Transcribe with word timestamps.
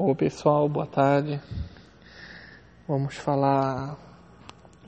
Oi 0.00 0.14
pessoal, 0.14 0.68
boa 0.68 0.86
tarde. 0.86 1.40
Vamos 2.86 3.16
falar 3.16 3.98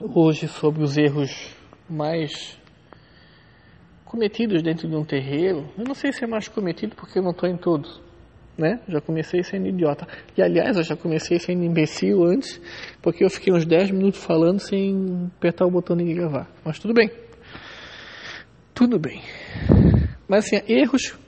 hoje 0.01 0.47
sobre 0.47 0.85
os 0.85 0.97
erros 0.97 1.53
mais 1.89 2.57
cometidos 4.05 4.63
dentro 4.63 4.89
de 4.89 4.95
um 4.95 5.05
terreiro. 5.05 5.69
Eu 5.77 5.83
não 5.83 5.97
sei 5.97 6.13
se 6.13 6.23
é 6.23 6.29
mais 6.29 6.47
cometido 6.47 6.95
porque 6.95 7.19
eu 7.19 7.25
não 7.25 7.33
estou 7.33 7.49
em 7.49 7.57
todos, 7.57 8.01
né? 8.57 8.79
Já 8.87 9.01
comecei 9.01 9.43
sendo 9.43 9.67
idiota. 9.67 10.07
E 10.37 10.43
aliás, 10.43 10.77
eu 10.77 10.85
já 10.85 10.95
comecei 10.95 11.41
sendo 11.41 11.65
imbecil 11.65 12.23
antes, 12.23 12.61
porque 13.03 13.25
eu 13.25 13.31
fiquei 13.31 13.53
uns 13.53 13.67
10 13.67 13.91
minutos 13.91 14.23
falando 14.23 14.61
sem 14.61 15.29
apertar 15.37 15.67
o 15.67 15.73
botão 15.73 15.97
de 15.97 16.05
gravar. 16.15 16.49
Mas 16.65 16.79
tudo 16.79 16.95
bem. 16.95 17.11
Tudo 18.73 18.97
bem. 18.97 19.21
Mas 20.29 20.45
assim, 20.45 20.63
erros 20.69 21.19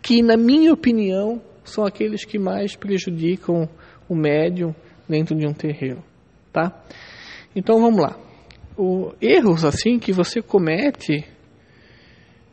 que, 0.00 0.22
na 0.22 0.36
minha 0.36 0.72
opinião, 0.72 1.42
são 1.70 1.84
aqueles 1.84 2.24
que 2.24 2.38
mais 2.38 2.76
prejudicam 2.76 3.68
o 4.08 4.14
médium 4.14 4.74
dentro 5.08 5.36
de 5.36 5.46
um 5.46 5.52
terreiro, 5.52 6.02
tá? 6.52 6.72
Então 7.54 7.80
vamos 7.80 8.00
lá. 8.00 8.18
O, 8.76 9.12
erros 9.20 9.64
assim 9.64 9.98
que 9.98 10.12
você 10.12 10.42
comete 10.42 11.24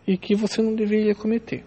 e 0.08 0.18
que 0.18 0.36
você 0.36 0.62
não 0.62 0.76
deveria 0.76 1.14
cometer. 1.14 1.64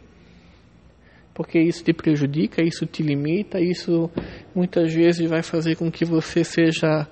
Porque 1.35 1.59
isso 1.59 1.85
te 1.85 1.93
prejudica, 1.93 2.63
isso 2.63 2.87
te 2.87 3.03
limita, 3.03 3.61
isso 3.61 4.11
muitas 4.55 4.93
vezes 4.93 5.29
vai 5.29 5.43
fazer 5.43 5.77
com 5.77 5.91
que 5.91 6.05
você 6.05 6.43
seja 6.43 7.07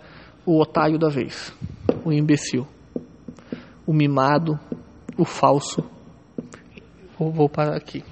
o 0.46 0.58
otário 0.58 0.98
da 0.98 1.08
vez, 1.08 1.52
o 2.04 2.10
imbecil, 2.10 2.66
o 3.86 3.92
mimado, 3.92 4.58
o 5.18 5.24
falso. 5.26 5.84
Vou, 7.18 7.30
vou 7.30 7.48
parar 7.48 7.76
aqui. 7.76 8.02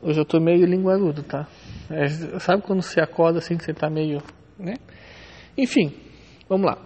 Hoje 0.00 0.20
eu 0.20 0.24
tô 0.24 0.38
meio 0.38 0.64
linguarudo, 0.64 1.24
tá? 1.24 1.48
É, 1.90 2.06
sabe 2.38 2.62
quando 2.62 2.82
você 2.82 3.00
acorda 3.00 3.40
assim 3.40 3.56
que 3.56 3.64
você 3.64 3.74
tá 3.74 3.90
meio, 3.90 4.22
né? 4.56 4.74
Enfim, 5.56 5.92
vamos 6.48 6.66
lá. 6.66 6.78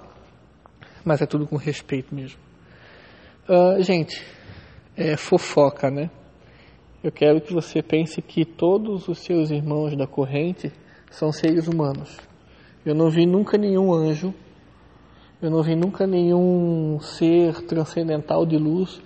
Mas 1.05 1.21
é 1.21 1.27
tudo 1.27 1.47
com 1.47 1.57
respeito 1.57 2.15
mesmo. 2.15 2.39
Uh, 3.47 3.83
gente, 3.83 4.25
é 4.97 5.15
fofoca, 5.19 5.91
né? 5.91 6.11
Eu 7.05 7.13
quero 7.13 7.39
que 7.43 7.53
você 7.53 7.83
pense 7.83 8.23
que 8.23 8.47
todos 8.47 9.07
os 9.09 9.19
seus 9.19 9.51
irmãos 9.51 9.95
da 9.95 10.07
corrente 10.07 10.73
são 11.11 11.31
seres 11.31 11.69
humanos. 11.69 12.17
Eu 12.83 12.95
não 12.95 13.11
vi 13.11 13.27
nunca 13.27 13.59
nenhum 13.59 13.93
anjo, 13.93 14.33
eu 15.43 15.51
não 15.51 15.63
vi 15.63 15.77
nunca 15.77 16.07
nenhum 16.07 16.99
ser 17.01 17.61
transcendental 17.67 18.47
de 18.47 18.57
luz 18.57 19.03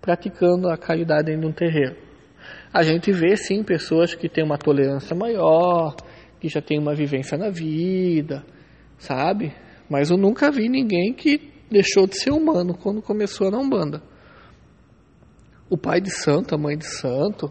praticando 0.00 0.68
a 0.68 0.76
caridade 0.76 1.32
em 1.32 1.44
um 1.44 1.50
terreiro 1.50 2.05
a 2.76 2.82
gente 2.82 3.10
vê 3.10 3.38
sim 3.38 3.62
pessoas 3.62 4.14
que 4.14 4.28
têm 4.28 4.44
uma 4.44 4.58
tolerância 4.58 5.16
maior, 5.16 5.96
que 6.38 6.46
já 6.46 6.60
tem 6.60 6.78
uma 6.78 6.94
vivência 6.94 7.38
na 7.38 7.48
vida, 7.48 8.44
sabe? 8.98 9.50
Mas 9.88 10.10
eu 10.10 10.18
nunca 10.18 10.50
vi 10.50 10.68
ninguém 10.68 11.14
que 11.14 11.40
deixou 11.70 12.06
de 12.06 12.20
ser 12.20 12.32
humano 12.32 12.76
quando 12.76 13.00
começou 13.00 13.50
na 13.50 13.56
Umbanda. 13.56 14.02
O 15.70 15.78
pai 15.78 16.02
de 16.02 16.10
santo, 16.10 16.54
a 16.54 16.58
mãe 16.58 16.76
de 16.76 16.84
santo, 16.84 17.50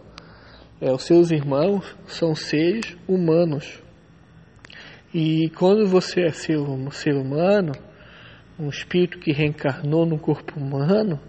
é, 0.79 0.91
os 0.91 1.01
seus 1.01 1.31
irmãos 1.31 1.97
são 2.05 2.35
seres 2.35 2.95
humanos. 3.07 3.81
E 5.11 5.49
quando 5.57 5.87
você 5.87 6.21
é 6.21 6.31
ser, 6.31 6.59
um 6.59 6.91
ser 6.91 7.15
humano, 7.15 7.71
um 8.59 8.69
espírito 8.69 9.17
que 9.17 9.31
reencarnou 9.31 10.05
no 10.05 10.19
corpo 10.19 10.59
humano, 10.59 11.19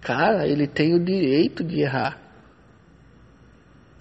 cara, 0.00 0.48
ele 0.48 0.66
tem 0.66 0.94
o 0.94 1.04
direito 1.04 1.62
de 1.62 1.82
errar. 1.82 2.23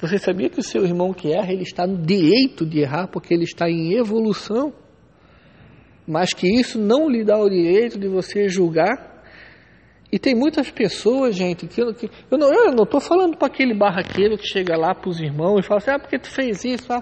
Você 0.04 0.18
sabia 0.18 0.50
que 0.50 0.59
o 0.59 0.64
seu 0.64 0.84
irmão 0.84 1.14
que 1.14 1.32
erra, 1.32 1.54
ele 1.54 1.64
está 1.64 1.88
no 1.88 1.98
direito 1.98 2.66
de 2.66 2.82
errar 2.82 3.08
porque 3.08 3.34
ele 3.34 3.46
está 3.46 3.70
em 3.70 3.94
evolução? 3.94 4.73
Mas 6.06 6.34
que 6.34 6.46
isso 6.46 6.78
não 6.78 7.08
lhe 7.09 7.23
dá 7.23 7.40
o 7.40 7.50
direito 7.50 7.98
de 7.98 8.09
você 8.09 8.50
julgar? 8.50 9.24
E 10.12 10.19
tem 10.19 10.36
muitas 10.36 10.69
pessoas, 10.69 11.38
gente, 11.38 11.68
que, 11.68 11.81
que 11.94 12.12
eu 12.30 12.38
não 12.38 12.53
eu 12.53 12.74
não 12.74 12.84
estou 12.84 13.00
falando 13.00 13.38
para 13.38 13.47
aquele 13.47 13.74
barraqueiro 13.74 14.38
que 14.38 14.46
chega 14.46 14.75
lá 14.75 14.94
para 14.94 15.09
os 15.09 15.22
irmãos 15.22 15.59
e 15.59 15.63
fala 15.63 15.78
assim, 15.78 15.92
ah, 15.92 16.00
porque 16.00 16.19
tu 16.19 16.30
fez 16.30 16.66
isso? 16.66 16.92
Ah? 16.92 17.02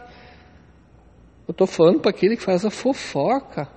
Eu 1.47 1.53
estou 1.53 1.65
falando 1.65 2.01
para 2.01 2.11
aquele 2.11 2.37
que 2.37 2.43
faz 2.43 2.63
a 2.63 2.69
fofoca. 2.69 3.67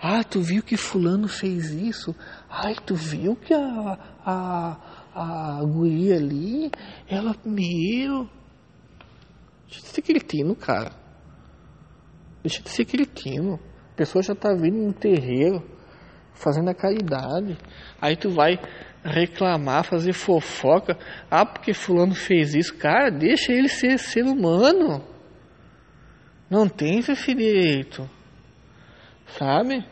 Ah, 0.00 0.22
tu 0.22 0.40
viu 0.40 0.62
que 0.62 0.76
fulano 0.76 1.26
fez 1.26 1.72
isso? 1.72 2.14
Ai, 2.48 2.76
tu 2.86 2.94
viu 2.94 3.34
que 3.34 3.52
a, 3.52 3.98
a, 4.24 4.93
a 5.14 5.60
guria 5.62 6.16
ali, 6.16 6.70
ela, 7.08 7.36
meu. 7.44 8.28
Deixa 9.66 9.80
de 9.80 9.86
ser 9.86 10.02
cretino, 10.02 10.56
cara. 10.56 10.90
Deixa 12.42 12.62
de 12.62 12.68
ser 12.68 12.84
cretino. 12.84 13.60
A 13.92 13.96
pessoa 13.96 14.22
já 14.22 14.34
tá 14.34 14.52
vindo 14.52 14.76
no 14.76 14.92
terreiro, 14.92 15.62
fazendo 16.34 16.68
a 16.68 16.74
caridade. 16.74 17.56
Aí 18.00 18.16
tu 18.16 18.28
vai 18.28 18.58
reclamar, 19.04 19.84
fazer 19.84 20.12
fofoca. 20.12 20.98
Ah, 21.30 21.46
porque 21.46 21.72
fulano 21.72 22.14
fez 22.14 22.54
isso. 22.54 22.76
Cara, 22.76 23.10
deixa 23.10 23.52
ele 23.52 23.68
ser 23.68 23.98
ser 23.98 24.24
humano. 24.24 25.00
Não 26.50 26.68
tem 26.68 26.98
esse 26.98 27.34
direito. 27.34 28.08
Sabe? 29.26 29.84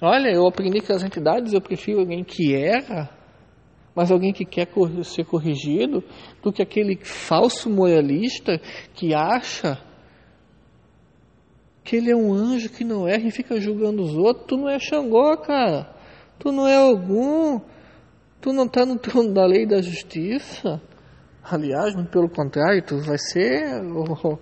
Olha, 0.00 0.30
eu 0.30 0.46
aprendi 0.46 0.80
que 0.80 0.92
as 0.92 1.02
entidades 1.02 1.52
eu 1.52 1.60
prefiro 1.60 2.00
alguém 2.00 2.24
que 2.24 2.54
erra 2.54 3.17
mas 3.98 4.12
alguém 4.12 4.32
que 4.32 4.44
quer 4.44 4.68
ser 5.02 5.24
corrigido, 5.24 6.04
do 6.40 6.52
que 6.52 6.62
aquele 6.62 6.96
falso 7.02 7.68
moralista 7.68 8.60
que 8.94 9.12
acha 9.12 9.76
que 11.82 11.96
ele 11.96 12.12
é 12.12 12.14
um 12.14 12.32
anjo 12.32 12.68
que 12.68 12.84
não 12.84 13.08
erra 13.08 13.26
e 13.26 13.32
fica 13.32 13.60
julgando 13.60 14.00
os 14.00 14.16
outros. 14.16 14.46
Tu 14.46 14.56
não 14.56 14.68
é 14.68 14.78
Xangó, 14.78 15.36
cara. 15.38 15.92
Tu 16.38 16.52
não 16.52 16.68
é 16.68 16.76
algum. 16.76 17.60
Tu 18.40 18.52
não 18.52 18.66
está 18.66 18.86
no 18.86 19.00
trono 19.00 19.34
da 19.34 19.44
lei 19.44 19.64
e 19.64 19.66
da 19.66 19.82
justiça. 19.82 20.80
Aliás, 21.42 21.96
muito 21.96 22.12
pelo 22.12 22.28
contrário, 22.28 22.80
tu 22.80 22.98
vai 22.98 23.18
ser 23.18 23.82
o, 23.82 24.38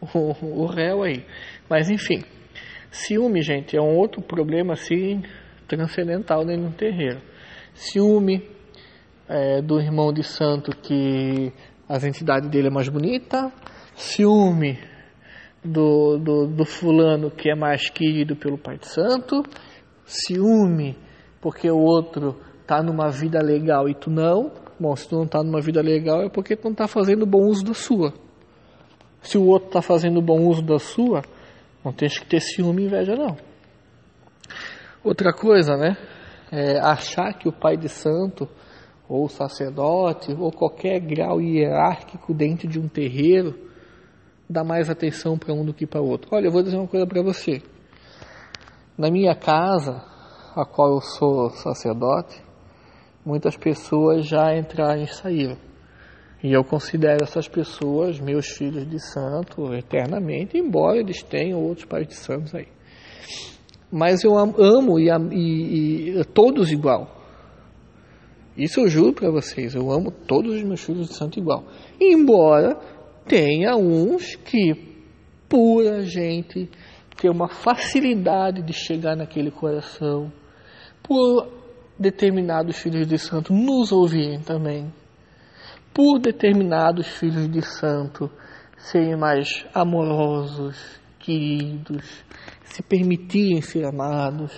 o, 0.00 0.62
o 0.64 0.66
réu 0.66 1.04
aí. 1.04 1.24
Mas 1.70 1.88
enfim, 1.88 2.24
ciúme, 2.90 3.40
gente, 3.40 3.76
é 3.76 3.80
um 3.80 3.96
outro 3.96 4.20
problema 4.20 4.72
assim 4.72 5.22
transcendental 5.68 6.44
dentro 6.44 6.70
do 6.70 6.76
terreiro. 6.76 7.22
Ciúme, 7.72 8.55
é, 9.28 9.60
do 9.60 9.80
irmão 9.80 10.12
de 10.12 10.22
santo 10.22 10.70
que 10.76 11.52
as 11.88 12.04
entidades 12.04 12.48
dele 12.48 12.68
é 12.68 12.70
mais 12.70 12.88
bonita, 12.88 13.52
ciúme 13.94 14.78
do, 15.64 16.18
do, 16.18 16.46
do 16.46 16.64
fulano 16.64 17.30
que 17.30 17.50
é 17.50 17.54
mais 17.54 17.88
querido 17.90 18.36
pelo 18.36 18.58
pai 18.58 18.78
de 18.78 18.86
santo, 18.86 19.42
ciúme 20.04 20.96
porque 21.40 21.70
o 21.70 21.78
outro 21.78 22.36
está 22.62 22.82
numa 22.82 23.08
vida 23.10 23.40
legal 23.40 23.88
e 23.88 23.94
tu 23.94 24.10
não. 24.10 24.50
Bom, 24.78 24.94
se 24.96 25.08
tu 25.08 25.16
não 25.16 25.24
está 25.24 25.42
numa 25.42 25.60
vida 25.60 25.80
legal 25.80 26.22
é 26.22 26.28
porque 26.28 26.56
tu 26.56 26.64
não 26.64 26.72
está 26.72 26.88
fazendo 26.88 27.24
bom 27.24 27.46
uso 27.46 27.64
da 27.64 27.74
sua. 27.74 28.12
Se 29.22 29.38
o 29.38 29.46
outro 29.46 29.68
está 29.68 29.82
fazendo 29.82 30.20
bom 30.20 30.40
uso 30.46 30.62
da 30.62 30.78
sua, 30.78 31.22
não 31.84 31.92
tens 31.92 32.18
que 32.18 32.26
ter 32.26 32.40
ciúme 32.40 32.82
e 32.82 32.86
inveja 32.86 33.14
não. 33.14 33.36
Outra 35.04 35.32
coisa, 35.32 35.76
né? 35.76 35.96
É 36.50 36.78
achar 36.80 37.32
que 37.34 37.48
o 37.48 37.52
pai 37.52 37.76
de 37.76 37.88
santo 37.88 38.48
ou 39.08 39.28
sacerdote, 39.28 40.32
ou 40.32 40.50
qualquer 40.50 41.00
grau 41.00 41.40
hierárquico 41.40 42.34
dentro 42.34 42.68
de 42.68 42.78
um 42.78 42.88
terreiro, 42.88 43.54
dá 44.48 44.64
mais 44.64 44.90
atenção 44.90 45.38
para 45.38 45.54
um 45.54 45.64
do 45.64 45.74
que 45.74 45.86
para 45.86 46.00
outro. 46.00 46.28
Olha, 46.32 46.46
eu 46.46 46.52
vou 46.52 46.62
dizer 46.62 46.76
uma 46.76 46.88
coisa 46.88 47.06
para 47.06 47.22
você. 47.22 47.62
Na 48.96 49.10
minha 49.10 49.34
casa, 49.34 50.02
a 50.54 50.64
qual 50.64 50.94
eu 50.94 51.00
sou 51.00 51.50
sacerdote, 51.50 52.42
muitas 53.24 53.56
pessoas 53.56 54.26
já 54.26 54.56
entraram 54.56 55.02
e 55.02 55.06
saíram. 55.06 55.56
E 56.42 56.52
eu 56.52 56.62
considero 56.62 57.24
essas 57.24 57.48
pessoas 57.48 58.20
meus 58.20 58.46
filhos 58.46 58.88
de 58.88 59.00
santo 59.00 59.74
eternamente, 59.74 60.56
embora 60.56 60.98
eles 60.98 61.22
tenham 61.22 61.60
outros 61.60 61.86
pais 61.86 62.06
de 62.06 62.14
santos 62.14 62.54
aí. 62.54 62.68
Mas 63.90 64.22
eu 64.22 64.36
amo 64.36 64.98
e, 64.98 65.08
e, 65.08 66.20
e 66.20 66.24
todos 66.24 66.70
igual. 66.70 67.15
Isso 68.56 68.80
eu 68.80 68.88
juro 68.88 69.12
para 69.12 69.30
vocês, 69.30 69.74
eu 69.74 69.90
amo 69.92 70.10
todos 70.10 70.54
os 70.56 70.62
meus 70.62 70.82
filhos 70.82 71.08
de 71.08 71.14
santo 71.14 71.38
igual. 71.38 71.64
Embora 72.00 72.74
tenha 73.26 73.76
uns 73.76 74.34
que, 74.36 74.74
por 75.46 75.86
a 75.86 76.02
gente 76.02 76.70
ter 77.16 77.28
uma 77.28 77.48
facilidade 77.48 78.62
de 78.62 78.72
chegar 78.72 79.14
naquele 79.14 79.50
coração, 79.50 80.32
por 81.02 81.48
determinados 81.98 82.78
filhos 82.78 83.06
de 83.06 83.18
santo 83.18 83.52
nos 83.52 83.92
ouvirem 83.92 84.40
também, 84.40 84.90
por 85.92 86.18
determinados 86.18 87.06
filhos 87.06 87.50
de 87.50 87.60
santo 87.62 88.30
serem 88.78 89.16
mais 89.16 89.66
amorosos, 89.74 90.98
queridos, 91.18 92.24
se 92.64 92.82
permitirem 92.82 93.60
ser 93.60 93.84
amados, 93.84 94.52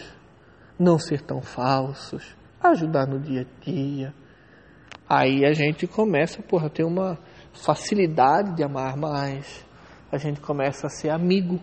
não 0.79 0.99
ser 0.99 1.21
tão 1.21 1.41
falsos 1.41 2.39
ajudar 2.63 3.07
no 3.07 3.19
dia 3.21 3.43
a 3.43 3.65
dia. 3.65 4.15
Aí 5.09 5.45
a 5.45 5.53
gente 5.53 5.87
começa 5.87 6.43
porra, 6.43 6.67
a 6.67 6.71
ter 6.71 6.85
uma 6.85 7.19
facilidade 7.53 8.55
de 8.55 8.63
amar 8.63 8.97
mais, 8.97 9.67
a 10.13 10.19
gente 10.19 10.41
começa 10.41 10.87
a 10.87 10.91
ser 10.91 11.11
amigo. 11.11 11.61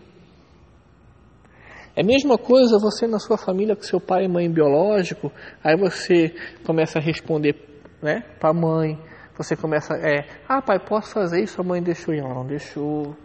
É 1.96 2.02
a 2.02 2.06
mesma 2.06 2.38
coisa 2.38 2.78
você 2.78 3.08
na 3.08 3.20
sua 3.20 3.38
família 3.38 3.76
com 3.76 3.84
seu 3.84 4.02
pai 4.02 4.26
e 4.26 4.28
mãe 4.28 4.52
biológico, 4.52 5.32
aí 5.64 5.78
você 5.78 6.36
começa 6.66 7.00
a 7.00 7.02
responder 7.02 7.56
né, 8.02 8.22
para 8.40 8.50
a 8.50 8.54
mãe, 8.54 9.00
você 9.38 9.56
começa, 9.56 9.94
é, 9.96 10.28
ah 10.48 10.62
pai, 10.62 10.80
posso 10.80 11.14
fazer 11.14 11.42
isso? 11.42 11.62
A 11.62 11.64
mãe 11.64 11.82
deixou 11.82 12.14
e 12.14 12.20
ela 12.20 12.34
não 12.34 12.46
deixou. 12.46 13.16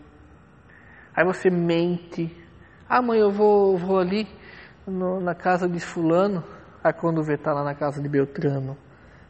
Aí 1.14 1.24
você 1.24 1.50
mente, 1.50 2.30
ah 2.88 3.02
mãe, 3.02 3.18
eu 3.18 3.30
vou, 3.30 3.76
vou 3.76 3.98
ali 3.98 4.26
no, 4.86 5.20
na 5.20 5.34
casa 5.34 5.68
de 5.68 5.80
fulano, 5.80 6.44
aí 6.82 6.92
quando 6.92 7.22
vê 7.22 7.36
tá 7.36 7.52
lá 7.52 7.62
na 7.62 7.74
casa 7.74 8.02
de 8.02 8.08
Beltrano, 8.08 8.76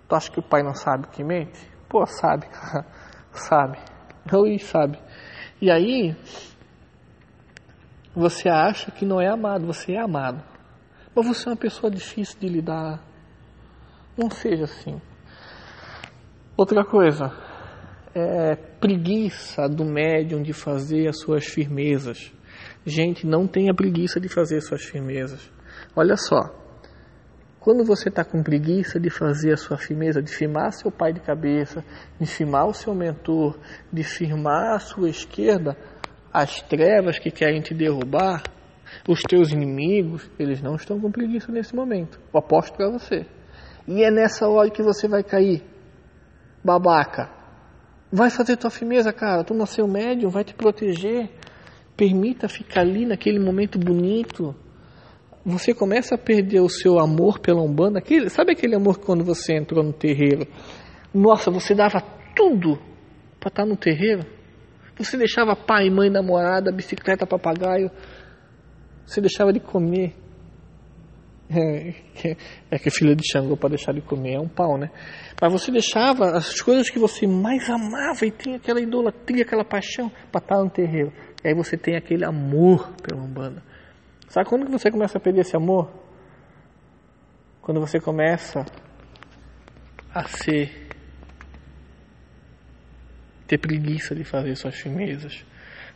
tu 0.09 0.15
acha 0.15 0.31
que 0.31 0.39
o 0.39 0.43
pai 0.43 0.63
não 0.63 0.75
sabe 0.75 1.09
que 1.09 1.25
mente? 1.25 1.71
Pô, 1.89 2.05
sabe, 2.07 2.47
cara, 2.49 2.87
sabe, 3.33 3.79
ou 4.33 4.59
sabe. 4.59 4.99
E 5.61 5.71
aí, 5.71 6.17
você 8.15 8.49
acha 8.49 8.91
que 8.91 9.05
não 9.05 9.21
é 9.21 9.29
amado, 9.29 9.67
você 9.67 9.93
é 9.93 10.01
amado. 10.01 10.43
Mas 11.15 11.27
você 11.27 11.49
é 11.49 11.53
uma 11.53 11.57
pessoa 11.57 11.91
difícil 11.91 12.39
de 12.39 12.49
lidar. 12.49 13.01
Não 14.17 14.31
seja 14.31 14.65
assim. 14.65 15.01
Outra 16.57 16.85
coisa, 16.85 17.33
é 18.15 18.57
preguiça 18.57 19.69
do 19.69 19.85
médium 19.85 20.43
de 20.43 20.53
fazer 20.53 21.09
as 21.09 21.21
suas 21.21 21.47
firmezas. 21.47 22.33
Gente, 22.85 23.27
não 23.27 23.47
tenha 23.47 23.75
preguiça 23.75 24.21
de 24.21 24.29
fazer 24.29 24.61
suas 24.61 24.83
firmezas. 24.83 25.51
Olha 25.95 26.17
só, 26.17 26.41
quando 27.61 27.85
você 27.85 28.09
está 28.09 28.25
com 28.25 28.43
preguiça 28.43 28.99
de 28.99 29.11
fazer 29.11 29.53
a 29.53 29.57
sua 29.57 29.77
firmeza, 29.77 30.23
de 30.23 30.33
firmar 30.33 30.73
seu 30.73 30.91
pai 30.91 31.13
de 31.13 31.21
cabeça, 31.21 31.85
de 32.19 32.27
firmar 32.27 32.67
o 32.67 32.73
seu 32.73 32.95
mentor, 32.95 33.59
de 33.93 34.03
firmar 34.03 34.75
a 34.75 34.79
sua 34.79 35.11
esquerda, 35.11 35.77
as 36.33 36.63
trevas 36.63 37.19
que 37.19 37.31
querem 37.31 37.61
te 37.61 37.75
derrubar, 37.75 38.43
os 39.07 39.21
teus 39.21 39.53
inimigos, 39.53 40.29
eles 40.39 40.63
não 40.63 40.75
estão 40.75 40.99
com 40.99 41.13
preguiça 41.13 41.53
nesse 41.53 41.77
momento. 41.77 42.19
Eu 42.33 42.41
aposto 42.41 42.75
para 42.75 42.91
você. 42.91 43.27
E 43.87 44.03
é 44.03 44.11
nessa 44.11 44.49
hora 44.49 44.71
que 44.71 44.83
você 44.83 45.07
vai 45.07 45.23
cair. 45.23 45.63
Babaca. 46.65 47.31
Vai 48.11 48.31
fazer 48.31 48.57
tua 48.57 48.71
firmeza, 48.71 49.13
cara. 49.13 49.45
Tu 49.45 49.53
nasceu 49.53 49.87
médium, 49.87 50.31
vai 50.31 50.45
te 50.45 50.55
proteger. 50.55 51.31
Permita 51.95 52.49
ficar 52.49 52.81
ali 52.81 53.05
naquele 53.05 53.39
momento 53.39 53.79
bonito 53.79 54.55
você 55.45 55.73
começa 55.73 56.15
a 56.15 56.19
perder 56.19 56.61
o 56.61 56.69
seu 56.69 56.99
amor 56.99 57.39
pela 57.39 57.63
Umbanda. 57.63 57.99
Aquele, 57.99 58.29
sabe 58.29 58.53
aquele 58.53 58.75
amor 58.75 58.99
que 58.99 59.07
quando 59.07 59.25
você 59.25 59.55
entrou 59.55 59.83
no 59.83 59.93
terreiro? 59.93 60.47
Nossa, 61.15 61.51
você 61.51 61.75
dava 61.75 62.01
tudo 62.37 62.79
para 63.39 63.49
estar 63.49 63.67
no 63.67 63.77
terreiro. 63.77 64.25
Você 64.99 65.17
deixava 65.17 65.57
pai, 65.57 65.89
mãe, 65.89 66.11
namorada, 66.11 66.71
bicicleta, 66.71 67.27
papagaio. 67.27 67.91
Você 69.07 69.21
deixava 69.21 69.53
de 69.53 69.61
comer. 69.61 70.15
É, 71.53 72.37
é 72.71 72.79
que 72.79 72.91
filho 72.91 73.17
de 73.17 73.25
Xangô 73.27 73.57
para 73.57 73.71
deixar 73.71 73.93
de 73.93 74.01
comer 74.01 74.35
é 74.35 74.39
um 74.39 74.47
pau, 74.47 74.79
né? 74.79 74.89
Mas 75.41 75.53
você 75.53 75.73
deixava 75.73 76.37
as 76.37 76.61
coisas 76.61 76.89
que 76.89 76.99
você 76.99 77.27
mais 77.27 77.69
amava 77.69 78.25
e 78.25 78.31
tinha 78.31 78.57
aquela 78.57 78.81
idolatria, 78.81 79.43
aquela 79.43 79.65
paixão 79.65 80.13
para 80.31 80.41
estar 80.41 80.63
no 80.63 80.71
terreiro. 80.71 81.13
E 81.43 81.49
aí 81.49 81.55
você 81.55 81.77
tem 81.77 81.97
aquele 81.97 82.25
amor 82.25 82.93
pela 83.03 83.21
Umbanda. 83.21 83.65
Sabe 84.31 84.49
quando 84.49 84.65
que 84.65 84.71
você 84.71 84.93
começa 84.93 85.19
a 85.19 85.21
perder 85.21 85.41
esse 85.41 85.57
amor? 85.57 85.91
Quando 87.61 87.81
você 87.81 87.99
começa 87.99 88.65
a 90.15 90.25
ser 90.29 90.89
ter 93.49 93.59
preguiça 93.59 94.15
de 94.15 94.23
fazer 94.23 94.55
suas 94.55 94.77
firmezas. 94.77 95.45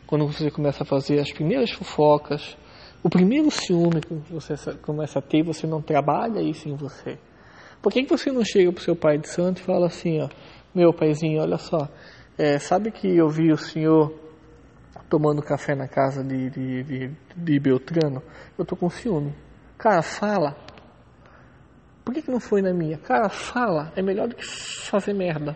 Quando 0.05 0.27
você 0.27 0.51
começa 0.51 0.83
a 0.83 0.85
fazer 0.85 1.19
as 1.19 1.31
primeiras 1.31 1.71
fofocas, 1.71 2.57
o 3.01 3.09
primeiro 3.09 3.49
ciúme 3.49 4.01
que 4.01 4.13
você 4.29 4.55
começa 4.81 5.19
a 5.19 5.21
ter, 5.21 5.41
você 5.41 5.65
não 5.65 5.81
trabalha 5.81 6.41
isso 6.41 6.67
em 6.67 6.75
você. 6.75 7.17
Por 7.81 7.93
que, 7.93 8.03
que 8.03 8.09
você 8.09 8.33
não 8.33 8.43
chega 8.43 8.69
para 8.69 8.81
o 8.81 8.83
seu 8.83 8.97
pai 8.97 9.17
de 9.17 9.29
santo 9.29 9.61
e 9.61 9.63
fala 9.63 9.87
assim, 9.87 10.19
ó, 10.21 10.27
meu 10.73 10.91
paizinho, 10.91 11.41
olha 11.41 11.57
só, 11.57 11.87
é, 12.37 12.59
sabe 12.59 12.91
que 12.91 13.07
eu 13.07 13.29
vi 13.29 13.53
o 13.53 13.57
senhor 13.57 14.24
tomando 15.09 15.41
café 15.41 15.75
na 15.75 15.87
casa 15.87 16.23
de, 16.23 16.49
de, 16.49 16.83
de, 16.83 17.11
de 17.35 17.59
Beltrano, 17.59 18.21
eu 18.57 18.65
tô 18.65 18.75
com 18.75 18.89
ciúme. 18.89 19.33
Cara, 19.77 20.01
fala. 20.01 20.55
Por 22.03 22.13
que, 22.13 22.21
que 22.21 22.31
não 22.31 22.39
foi 22.39 22.61
na 22.61 22.73
minha? 22.73 22.97
Cara, 22.97 23.29
fala. 23.29 23.91
É 23.95 24.01
melhor 24.01 24.27
do 24.27 24.35
que 24.35 24.45
fazer 24.45 25.13
merda. 25.13 25.55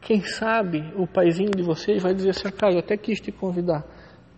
Quem 0.00 0.24
sabe 0.24 0.92
o 0.96 1.06
paizinho 1.06 1.50
de 1.50 1.62
vocês 1.62 2.02
vai 2.02 2.12
dizer 2.12 2.30
assim, 2.30 2.50
cara, 2.50 2.74
eu 2.74 2.80
até 2.80 2.96
quis 2.96 3.20
te 3.20 3.30
convidar. 3.30 3.84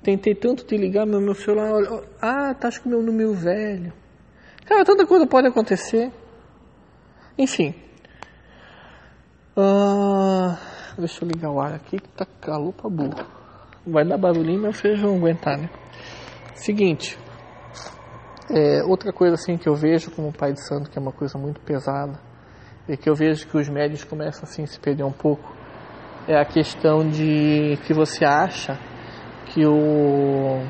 Tentei 0.03 0.35
tanto 0.35 0.65
te 0.65 0.77
ligar, 0.77 1.07
meu, 1.07 1.21
meu 1.21 1.35
celular, 1.35 1.73
olha, 1.73 2.05
ah, 2.21 2.55
tá 2.55 2.69
o 2.85 2.89
meu 2.89 3.03
número 3.03 3.33
velho. 3.33 3.93
Cara, 4.67 4.85
tanta 4.85 5.07
coisa 5.07 5.27
pode 5.27 5.47
acontecer. 5.47 6.13
Enfim. 7.39 7.75
Uh, 9.57 10.57
Deixa 10.97 11.25
eu 11.25 11.29
ligar 11.29 11.51
o 11.51 11.61
ar 11.61 11.75
aqui 11.75 11.99
que 11.99 12.09
tá 12.11 12.25
calor 12.41 12.73
pra 12.73 12.89
burro. 12.89 13.17
Vai 13.87 14.07
dar 14.07 14.17
barulhinho, 14.17 14.63
mas 14.63 14.77
vocês 14.77 15.01
vão 15.01 15.17
aguentar, 15.17 15.59
né? 15.59 15.69
Seguinte. 16.55 17.19
É, 18.49 18.85
outra 18.85 19.13
coisa 19.13 19.35
assim 19.35 19.57
que 19.57 19.69
eu 19.69 19.75
vejo 19.75 20.11
como 20.13 20.33
pai 20.33 20.53
de 20.53 20.65
santo, 20.67 20.89
que 20.89 20.99
é 20.99 21.03
uma 21.03 21.13
coisa 21.13 21.37
muito 21.37 21.61
pesada, 21.61 22.21
e 22.89 22.97
que 22.97 23.11
eu 23.11 23.15
vejo 23.15 23.47
que 23.49 23.57
os 23.57 23.69
médios 23.69 24.05
começam 24.05 24.45
assim 24.45 24.63
a 24.63 24.67
se 24.67 24.79
perder 24.79 25.03
um 25.03 25.13
pouco, 25.13 25.53
é 26.29 26.39
a 26.39 26.45
questão 26.45 27.09
de 27.09 27.77
que 27.87 27.93
você 27.93 28.25
acha 28.25 28.79
que 29.47 29.67
o, 29.67 30.63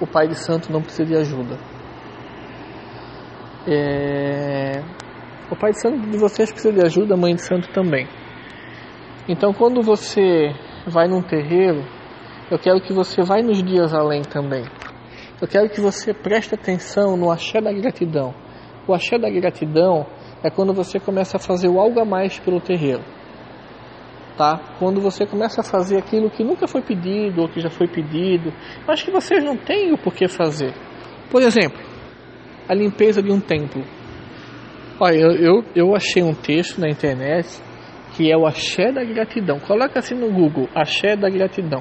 o 0.00 0.06
pai 0.06 0.26
de 0.26 0.34
santo 0.34 0.72
não 0.72 0.82
precisa 0.82 1.04
de 1.04 1.16
ajuda. 1.16 1.56
É, 3.68 4.82
o 5.50 5.56
pai 5.56 5.70
de 5.70 5.80
santo 5.80 6.10
de 6.10 6.18
vocês 6.18 6.50
precisa 6.50 6.72
de 6.72 6.84
ajuda, 6.84 7.14
a 7.14 7.16
mãe 7.16 7.34
de 7.34 7.42
santo 7.42 7.68
também. 7.72 8.08
Então, 9.30 9.52
quando 9.52 9.80
você 9.80 10.52
vai 10.88 11.06
num 11.06 11.22
terreiro, 11.22 11.86
eu 12.50 12.58
quero 12.58 12.80
que 12.80 12.92
você 12.92 13.22
vá 13.22 13.40
nos 13.40 13.62
dias 13.62 13.94
além 13.94 14.22
também. 14.22 14.64
Eu 15.40 15.46
quero 15.46 15.70
que 15.70 15.80
você 15.80 16.12
preste 16.12 16.52
atenção 16.52 17.16
no 17.16 17.30
axé 17.30 17.60
da 17.60 17.72
gratidão. 17.72 18.34
O 18.88 18.92
axé 18.92 19.20
da 19.20 19.30
gratidão 19.30 20.04
é 20.42 20.50
quando 20.50 20.74
você 20.74 20.98
começa 20.98 21.36
a 21.36 21.40
fazer 21.40 21.68
o 21.68 21.78
algo 21.78 22.00
a 22.00 22.04
mais 22.04 22.40
pelo 22.40 22.60
terreiro. 22.60 23.04
Tá? 24.36 24.58
Quando 24.80 25.00
você 25.00 25.24
começa 25.24 25.60
a 25.60 25.64
fazer 25.64 25.98
aquilo 25.98 26.28
que 26.28 26.42
nunca 26.42 26.66
foi 26.66 26.82
pedido 26.82 27.42
ou 27.42 27.48
que 27.48 27.60
já 27.60 27.70
foi 27.70 27.86
pedido, 27.86 28.52
mas 28.84 29.00
que 29.00 29.12
vocês 29.12 29.44
não 29.44 29.56
têm 29.56 29.92
o 29.92 29.98
porquê 29.98 30.26
fazer. 30.26 30.74
Por 31.30 31.40
exemplo, 31.40 31.78
a 32.68 32.74
limpeza 32.74 33.22
de 33.22 33.30
um 33.30 33.38
templo. 33.38 33.84
Olha, 34.98 35.14
eu, 35.14 35.30
eu, 35.36 35.64
eu 35.76 35.94
achei 35.94 36.20
um 36.20 36.34
texto 36.34 36.80
na 36.80 36.88
internet 36.88 37.69
que 38.20 38.30
é 38.30 38.36
o 38.36 38.46
axé 38.46 38.92
da 38.92 39.02
gratidão. 39.02 39.58
Coloca 39.60 39.98
assim 39.98 40.14
no 40.14 40.30
Google, 40.30 40.68
axé 40.74 41.16
da 41.16 41.30
gratidão. 41.30 41.80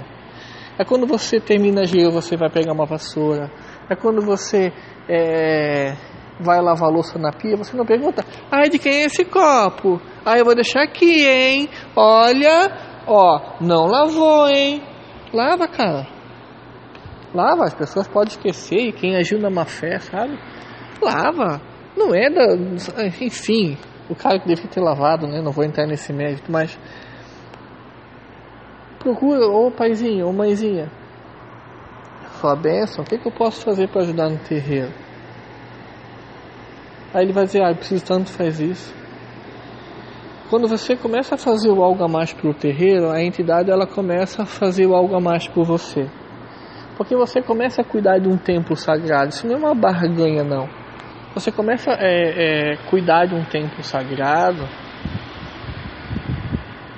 É 0.78 0.86
quando 0.86 1.06
você 1.06 1.38
termina 1.38 1.84
gira, 1.84 2.10
você 2.10 2.38
vai 2.38 2.50
pegar 2.50 2.72
uma 2.72 2.86
vassoura. 2.86 3.52
É 3.90 3.96
quando 3.98 4.22
você 4.22 4.72
é, 5.10 5.94
vai 6.40 6.62
lavar 6.62 6.90
louça 6.90 7.20
na 7.20 7.34
pia, 7.34 7.58
você 7.58 7.76
não 7.76 7.86
pergunta, 7.86 8.24
ai, 8.50 8.70
de 8.70 8.80
quem 8.80 9.02
é 9.02 9.06
esse 9.08 9.26
copo? 9.26 10.02
Ah, 10.26 10.38
eu 10.38 10.46
vou 10.46 10.56
deixar 10.56 10.84
aqui, 10.84 11.28
hein? 11.28 11.68
Olha, 11.94 12.72
ó, 13.06 13.58
não 13.60 13.86
lavou, 13.88 14.48
hein? 14.48 14.82
Lava, 15.34 15.68
cara. 15.68 16.08
Lava, 17.36 17.66
as 17.66 17.74
pessoas 17.74 18.08
podem 18.08 18.30
esquecer, 18.30 18.80
e 18.80 18.94
quem 18.94 19.18
agiu 19.18 19.40
na 19.40 19.50
má 19.50 19.66
fé, 19.66 20.00
sabe? 20.00 20.40
Lava. 21.02 21.62
Não 21.98 22.16
é 22.16 22.30
da. 22.30 22.56
Enfim, 23.06 23.78
o 24.10 24.16
cara 24.16 24.40
que 24.40 24.48
devia 24.48 24.68
ter 24.68 24.82
lavado, 24.82 25.28
né? 25.28 25.40
Não 25.42 25.52
vou 25.52 25.64
entrar 25.64 25.86
nesse 25.86 26.12
mérito, 26.12 26.52
mas 26.52 26.78
procura, 28.98 29.48
ô 29.48 29.72
paizinho, 29.72 30.28
ô 30.28 30.34
mãezinha, 30.34 30.92
sua 32.42 32.56
bênção, 32.56 33.04
o 33.04 33.08
que, 33.08 33.18
que 33.18 33.28
eu 33.28 33.32
posso 33.32 33.64
fazer 33.64 33.88
para 33.88 34.02
ajudar 34.02 34.30
no 34.30 34.38
terreiro? 34.40 34.92
Aí 37.14 37.24
ele 37.24 37.34
vai 37.34 37.46
dizer, 37.46 37.64
ah, 37.64 37.70
eu 37.70 37.76
preciso 37.76 38.06
tanto 38.06 38.32
faz 38.32 38.60
isso. 38.60 38.94
Quando 40.50 40.68
você 40.68 40.96
começa 40.96 41.36
a 41.36 41.38
fazer 41.38 41.70
o 41.70 41.84
algo 41.84 42.04
a 42.04 42.08
mais 42.08 42.34
para 42.34 42.50
o 42.50 42.54
terreiro, 42.54 43.10
a 43.12 43.22
entidade 43.22 43.70
ela 43.70 43.86
começa 43.86 44.44
a 44.44 44.46
fazer 44.46 44.88
o 44.88 44.96
algo 44.96 45.16
a 45.16 45.20
mais 45.20 45.48
por 45.48 45.64
você. 45.64 46.08
Porque 46.98 47.16
você 47.16 47.42
começa 47.42 47.82
a 47.82 47.86
cuidar 47.86 48.18
de 48.18 48.28
um 48.28 48.38
templo 48.38 48.76
sagrado. 48.76 49.30
Isso 49.30 49.48
não 49.48 49.56
é 49.56 49.58
uma 49.58 49.76
barganha, 49.76 50.44
não 50.44 50.79
você 51.34 51.52
começa 51.52 51.92
a 51.92 51.98
é, 52.00 52.74
é, 52.74 52.78
cuidar 52.90 53.26
de 53.26 53.36
um 53.36 53.44
templo 53.46 53.84
sagrado 53.84 54.68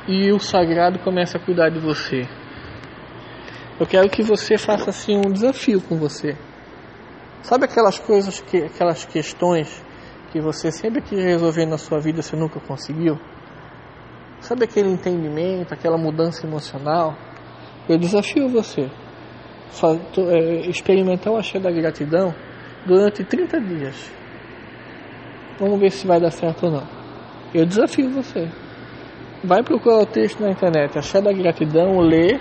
e 0.07 0.31
o 0.31 0.39
sagrado 0.39 1.00
começa 1.00 1.38
a 1.38 1.41
cuidar 1.41 1.69
de 1.69 1.79
você. 1.79 2.27
Eu 3.79 3.85
quero 3.85 4.09
que 4.09 4.21
você 4.23 4.57
faça 4.57 4.89
assim 4.89 5.17
um 5.17 5.31
desafio 5.31 5.81
com 5.81 5.97
você. 5.97 6.38
Sabe 7.41 7.65
aquelas 7.65 8.00
coisas 8.00 8.39
que, 8.39 8.57
aquelas 8.57 9.05
questões 9.05 9.83
que 10.31 10.39
você 10.39 10.71
sempre 10.71 11.01
quis 11.01 11.23
resolver 11.23 11.65
na 11.65 11.77
sua 11.77 12.00
vida, 12.00 12.21
você 12.21 12.35
nunca 12.35 12.59
conseguiu? 12.59 13.19
sabe 14.41 14.65
aquele 14.65 14.89
entendimento, 14.89 15.73
aquela 15.73 15.97
mudança 15.97 16.45
emocional? 16.45 17.15
Eu 17.88 17.97
desafio 17.97 18.50
você 18.50 18.89
a 19.83 20.31
é, 20.33 20.69
experimentar 20.69 21.31
o 21.31 21.38
axé 21.38 21.59
da 21.59 21.71
gratidão 21.71 22.33
durante 22.85 23.23
30 23.23 23.61
dias. 23.61 24.20
Vamos 25.61 25.79
ver 25.79 25.91
se 25.91 26.07
vai 26.07 26.19
dar 26.19 26.31
certo 26.31 26.65
ou 26.65 26.71
não. 26.71 26.83
Eu 27.53 27.67
desafio 27.67 28.09
você. 28.09 28.49
Vai 29.43 29.61
procurar 29.61 29.99
o 29.99 30.05
texto 30.07 30.41
na 30.41 30.49
internet, 30.49 30.97
axé 30.97 31.21
da 31.21 31.31
gratidão, 31.31 31.99
lê 31.99 32.39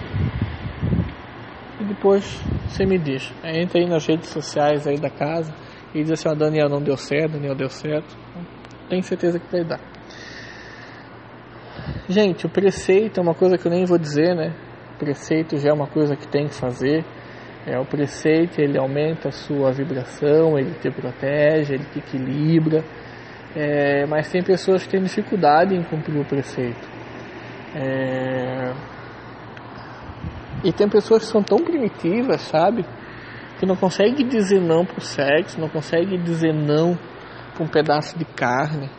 e 1.78 1.84
depois 1.84 2.42
você 2.66 2.86
me 2.86 2.98
diz. 2.98 3.30
Entra 3.44 3.78
aí 3.78 3.86
nas 3.86 4.06
redes 4.06 4.30
sociais 4.30 4.86
aí 4.86 4.98
da 4.98 5.10
casa 5.10 5.52
e 5.94 6.02
diz 6.02 6.12
assim, 6.12 6.30
a 6.30 6.34
Daniel 6.34 6.70
não 6.70 6.80
deu 6.80 6.96
certo, 6.96 7.32
Daniel 7.32 7.54
deu 7.54 7.68
certo. 7.68 8.16
Tenho 8.88 9.02
certeza 9.02 9.38
que 9.38 9.52
vai 9.52 9.64
dar. 9.64 9.80
Gente, 12.08 12.46
o 12.46 12.48
preceito 12.48 13.20
é 13.20 13.22
uma 13.22 13.34
coisa 13.34 13.58
que 13.58 13.66
eu 13.66 13.70
nem 13.70 13.84
vou 13.84 13.98
dizer, 13.98 14.34
né? 14.34 14.54
O 14.94 14.98
preceito 14.98 15.58
já 15.58 15.68
é 15.68 15.72
uma 15.74 15.88
coisa 15.88 16.16
que 16.16 16.26
tem 16.26 16.46
que 16.46 16.54
fazer. 16.54 17.04
É, 17.66 17.78
o 17.78 17.84
preceito 17.84 18.62
ele 18.62 18.78
aumenta 18.78 19.28
a 19.28 19.32
sua 19.32 19.72
vibração, 19.72 20.58
ele 20.58 20.72
te 20.80 20.90
protege, 20.90 21.74
ele 21.74 21.84
te 21.84 21.98
equilibra. 21.98 22.82
É, 23.54 24.06
mas 24.06 24.30
tem 24.30 24.42
pessoas 24.42 24.84
que 24.84 24.90
têm 24.90 25.02
dificuldade 25.02 25.74
em 25.74 25.82
cumprir 25.82 26.20
o 26.20 26.24
preceito. 26.24 26.88
É, 27.74 28.72
e 30.62 30.72
tem 30.72 30.88
pessoas 30.88 31.24
que 31.24 31.28
são 31.30 31.42
tão 31.42 31.58
primitivas, 31.58 32.42
sabe? 32.42 32.84
Que 33.58 33.66
não 33.66 33.76
conseguem 33.76 34.26
dizer 34.26 34.60
não 34.60 34.84
pro 34.84 35.00
sexo, 35.00 35.60
não 35.60 35.68
conseguem 35.68 36.22
dizer 36.22 36.52
não 36.52 36.98
para 37.54 37.64
um 37.64 37.68
pedaço 37.68 38.18
de 38.18 38.24
carne, 38.24 38.90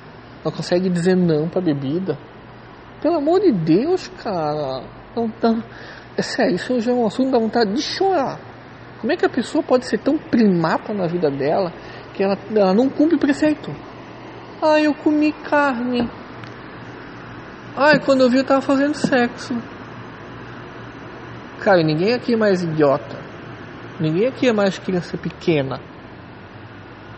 não 0.44 0.52
conseguem 0.52 0.92
dizer 0.92 1.16
não 1.16 1.48
para 1.48 1.62
bebida. 1.62 2.18
Pelo 3.02 3.18
amor 3.18 3.40
de 3.42 3.52
Deus, 3.52 4.08
cara. 4.24 4.84
Não, 5.16 5.32
não, 5.42 5.64
é 6.18 6.22
sério, 6.22 6.56
isso 6.56 6.80
já 6.80 6.92
é 6.92 6.96
um 6.96 7.06
assunto 7.06 7.32
da 7.32 7.40
vontade 7.40 7.74
de 7.74 7.82
chorar. 7.82 8.40
Como 9.00 9.12
é 9.12 9.16
que 9.16 9.26
a 9.26 9.30
pessoa 9.30 9.64
pode 9.64 9.86
ser 9.86 10.00
tão 10.00 10.18
primata 10.18 10.94
na 10.94 11.08
vida 11.08 11.30
dela 11.30 11.72
que 12.14 12.24
ela, 12.24 12.38
ela 12.56 12.74
não 12.74 12.90
cumpre 12.90 13.16
o 13.16 13.20
preceito? 13.20 13.72
Ah, 14.64 14.80
eu 14.80 14.94
comi 14.94 15.32
carne. 15.32 16.08
Ai, 17.76 18.00
quando 18.00 18.22
eu 18.22 18.30
vi 18.30 18.38
eu 18.38 18.44
tava 18.44 18.62
fazendo 18.62 18.94
sexo. 18.94 19.56
Cara, 21.62 21.82
ninguém 21.82 22.14
aqui 22.14 22.36
é 22.36 22.38
mais 22.38 22.62
idiota. 22.62 23.18
Ninguém 24.00 24.28
aqui 24.28 24.48
é 24.48 24.54
mais 24.54 24.78
criança 24.78 25.18
pequena. 25.18 25.80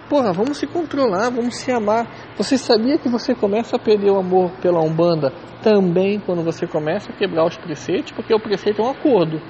Porra, 0.10 0.32
vamos 0.32 0.58
se 0.58 0.66
controlar, 0.68 1.32
vamos 1.32 1.58
se 1.58 1.70
amar. 1.70 2.08
Você 2.38 2.58
sabia 2.58 2.98
que 2.98 3.10
você 3.10 3.36
começa 3.36 3.76
a 3.76 3.80
perder 3.80 4.12
o 4.12 4.20
amor 4.20 4.52
pela 4.62 4.80
Umbanda 4.80 5.34
também 5.62 6.22
quando 6.22 6.44
você 6.44 6.66
começa 6.66 7.12
a 7.12 7.16
quebrar 7.16 7.46
os 7.46 7.58
preceitos? 7.58 8.14
Porque 8.14 8.34
o 8.34 8.40
preceito 8.40 8.82
é 8.82 8.86
um 8.86 8.92
acordo. 8.92 9.42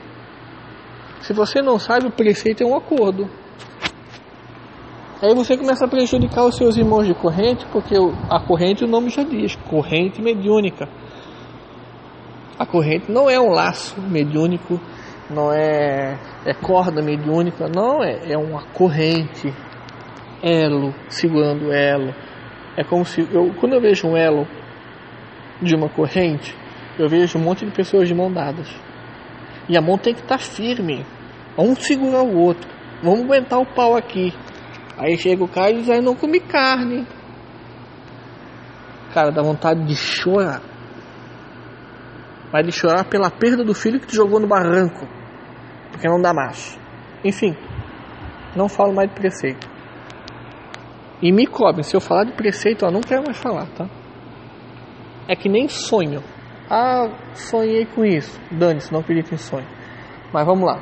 Se 1.22 1.32
você 1.32 1.62
não 1.62 1.78
sabe, 1.78 2.08
o 2.08 2.12
preceito 2.12 2.64
é 2.64 2.66
um 2.66 2.76
acordo. 2.76 3.30
Aí 5.24 5.34
você 5.34 5.56
começa 5.56 5.86
a 5.86 5.88
prejudicar 5.88 6.44
os 6.44 6.58
seus 6.58 6.76
irmãos 6.76 7.08
de 7.08 7.14
corrente, 7.14 7.66
porque 7.72 7.96
a 8.30 8.42
corrente, 8.42 8.84
o 8.84 8.88
nome 8.88 9.08
já 9.08 9.24
diz, 9.24 9.56
corrente 9.56 10.22
mediúnica. 10.22 10.90
A 12.60 12.66
corrente 12.66 13.10
não 13.10 13.30
é 13.30 13.40
um 13.40 13.50
laço 13.50 14.02
mediúnico, 14.02 14.78
não 15.30 15.54
é, 15.54 16.20
é 16.46 16.54
corda 16.54 17.02
mediúnica, 17.02 17.70
não, 17.74 18.04
é, 18.04 18.34
é 18.34 18.38
uma 18.38 18.64
corrente, 18.74 19.54
elo, 20.44 20.94
segurando 21.08 21.72
elo. 21.72 22.14
É 22.76 22.84
como 22.84 23.06
se, 23.06 23.22
eu, 23.22 23.54
quando 23.62 23.76
eu 23.76 23.82
vejo 23.82 24.06
um 24.06 24.18
elo 24.18 24.46
de 25.62 25.74
uma 25.74 25.88
corrente, 25.88 26.54
eu 27.00 27.08
vejo 27.08 27.40
um 27.40 27.42
monte 27.42 27.66
de 27.66 27.72
pessoas 27.72 28.10
de 28.10 28.14
mão 28.14 28.30
dadas. 28.30 28.68
E 29.70 29.78
a 29.78 29.82
mão 29.82 29.98
tem 29.98 30.14
que 30.14 30.20
estar 30.20 30.38
tá 30.38 30.44
firme. 30.44 31.06
Um 31.58 31.74
segurar 31.78 32.24
o 32.24 32.38
outro. 32.38 32.70
Vamos 33.02 33.22
aguentar 33.22 33.62
o 33.62 33.66
pau 33.66 33.96
aqui. 33.96 34.34
Aí 34.98 35.18
chega 35.18 35.44
o 35.44 35.48
cara 35.48 35.72
e 35.72 35.78
diz, 35.78 35.90
aí 35.90 36.02
não 36.02 36.16
comi 36.16 36.40
carne. 36.40 37.08
Cara, 39.14 39.32
dá 39.32 39.42
vontade 39.42 39.86
de 39.86 39.96
chorar. 39.96 40.62
Mas 42.52 42.66
de 42.66 42.72
chorar 42.72 43.06
pela 43.06 43.32
perda 43.32 43.64
do 43.64 43.74
filho 43.74 44.00
que 44.00 44.08
te 44.08 44.16
jogou 44.16 44.40
no 44.40 44.48
barranco. 44.48 45.08
Porque 45.92 46.08
não 46.08 46.22
dá 46.22 46.34
mais. 46.34 46.80
Enfim, 47.24 47.56
não 48.56 48.70
falo 48.70 48.94
mais 48.94 49.10
de 49.10 49.16
preceito. 49.16 49.68
E 51.22 51.32
me 51.32 51.48
cobrem, 51.48 51.84
se 51.84 51.96
eu 51.96 52.02
falar 52.02 52.26
de 52.26 52.34
preceito, 52.34 52.86
eu 52.86 52.92
não 52.92 53.02
quero 53.02 53.24
mais 53.24 53.38
falar, 53.38 53.66
tá? 53.76 53.88
É 55.28 55.36
que 55.36 55.48
nem 55.48 55.68
sonho. 55.68 56.22
Ah, 56.70 57.08
sonhei 57.34 57.86
com 57.86 58.04
isso. 58.04 58.40
Dane-se, 58.52 58.92
não 58.92 59.00
acredito 59.00 59.34
em 59.34 59.38
sonho. 59.38 59.68
Mas 60.34 60.46
vamos 60.46 60.66
lá. 60.66 60.82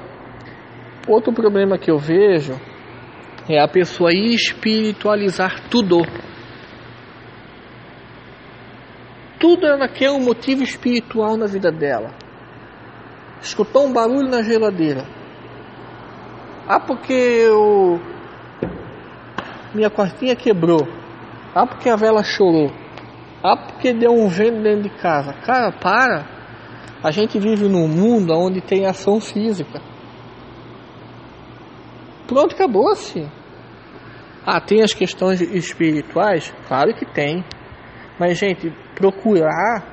Outro 1.08 1.34
problema 1.34 1.78
que 1.78 1.92
eu 1.92 1.98
vejo 1.98 2.54
é 3.50 3.60
a 3.60 3.68
pessoa 3.68 4.12
espiritualizar 4.14 5.70
tudo. 5.70 6.02
Tudo 9.40 9.66
ela 9.66 9.88
quer 9.88 10.12
um 10.12 10.20
motivo 10.20 10.64
espiritual 10.64 11.36
na 11.36 11.48
vida 11.48 11.72
dela. 11.72 12.12
Escutou 13.42 13.88
um 13.88 13.94
barulho 13.94 14.30
na 14.30 14.44
geladeira. 14.44 15.06
Ah, 16.68 16.80
porque 16.80 17.48
o 17.50 18.00
minha 19.74 19.90
quartinha 19.90 20.36
quebrou. 20.36 20.88
Ah, 21.56 21.66
porque 21.66 21.90
a 21.90 21.96
vela 21.96 22.24
chorou. 22.24 22.72
Ah, 23.44 23.58
porque 23.58 23.94
deu 23.94 24.12
um 24.12 24.28
vento 24.28 24.62
dentro 24.62 24.84
de 24.84 24.90
casa. 25.02 25.34
Cara, 25.34 25.72
para. 25.72 26.26
A 27.04 27.10
gente 27.10 27.40
vive 27.40 27.68
num 27.68 27.88
mundo 27.88 28.32
onde 28.34 28.62
tem 28.62 28.86
ação 28.86 29.20
física. 29.20 29.82
Pronto, 32.32 32.56
acabou-se. 32.56 33.30
Ah, 34.46 34.62
tem 34.62 34.82
as 34.82 34.94
questões 34.94 35.42
espirituais? 35.42 36.54
Claro 36.66 36.94
que 36.96 37.06
tem. 37.06 37.44
Mas, 38.18 38.40
gente, 38.40 38.74
procurar 38.96 39.84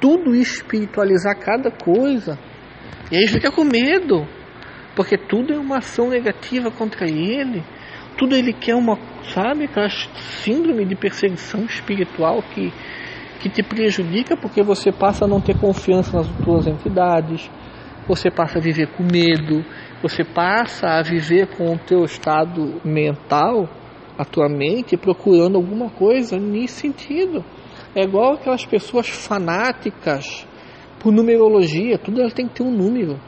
tudo 0.00 0.34
espiritualizar 0.34 1.38
cada 1.38 1.70
coisa. 1.70 2.36
E 3.08 3.16
aí 3.16 3.28
fica 3.28 3.52
com 3.52 3.62
medo. 3.62 4.26
Porque 4.96 5.16
tudo 5.16 5.52
é 5.52 5.58
uma 5.60 5.78
ação 5.78 6.08
negativa 6.08 6.72
contra 6.72 7.08
ele. 7.08 7.62
Tudo 8.18 8.34
ele 8.34 8.52
quer 8.52 8.74
uma, 8.74 8.98
sabe, 9.32 9.66
aquela 9.66 9.88
síndrome 10.42 10.84
de 10.84 10.96
perseguição 10.96 11.64
espiritual 11.66 12.42
que, 12.42 12.72
que 13.38 13.48
te 13.48 13.62
prejudica 13.62 14.36
porque 14.36 14.60
você 14.60 14.90
passa 14.90 15.24
a 15.24 15.28
não 15.28 15.40
ter 15.40 15.56
confiança 15.56 16.16
nas 16.16 16.26
tuas 16.44 16.66
entidades, 16.66 17.48
você 18.08 18.28
passa 18.28 18.58
a 18.58 18.60
viver 18.60 18.88
com 18.88 19.04
medo, 19.04 19.64
você 20.02 20.24
passa 20.24 20.88
a 20.88 21.02
viver 21.02 21.56
com 21.56 21.72
o 21.72 21.78
teu 21.78 22.02
estado 22.02 22.80
mental, 22.84 23.68
a 24.18 24.24
tua 24.24 24.48
mente, 24.48 24.96
procurando 24.96 25.56
alguma 25.56 25.90
coisa 25.90 26.38
nesse 26.38 26.80
sentido. 26.80 27.44
É 27.94 28.02
igual 28.02 28.34
aquelas 28.34 28.66
pessoas 28.66 29.08
fanáticas 29.08 30.46
por 30.98 31.12
numerologia, 31.12 31.98
tudo 31.98 32.20
ela 32.20 32.30
tem 32.30 32.48
que 32.48 32.54
ter 32.54 32.62
um 32.64 32.70
número, 32.70 33.18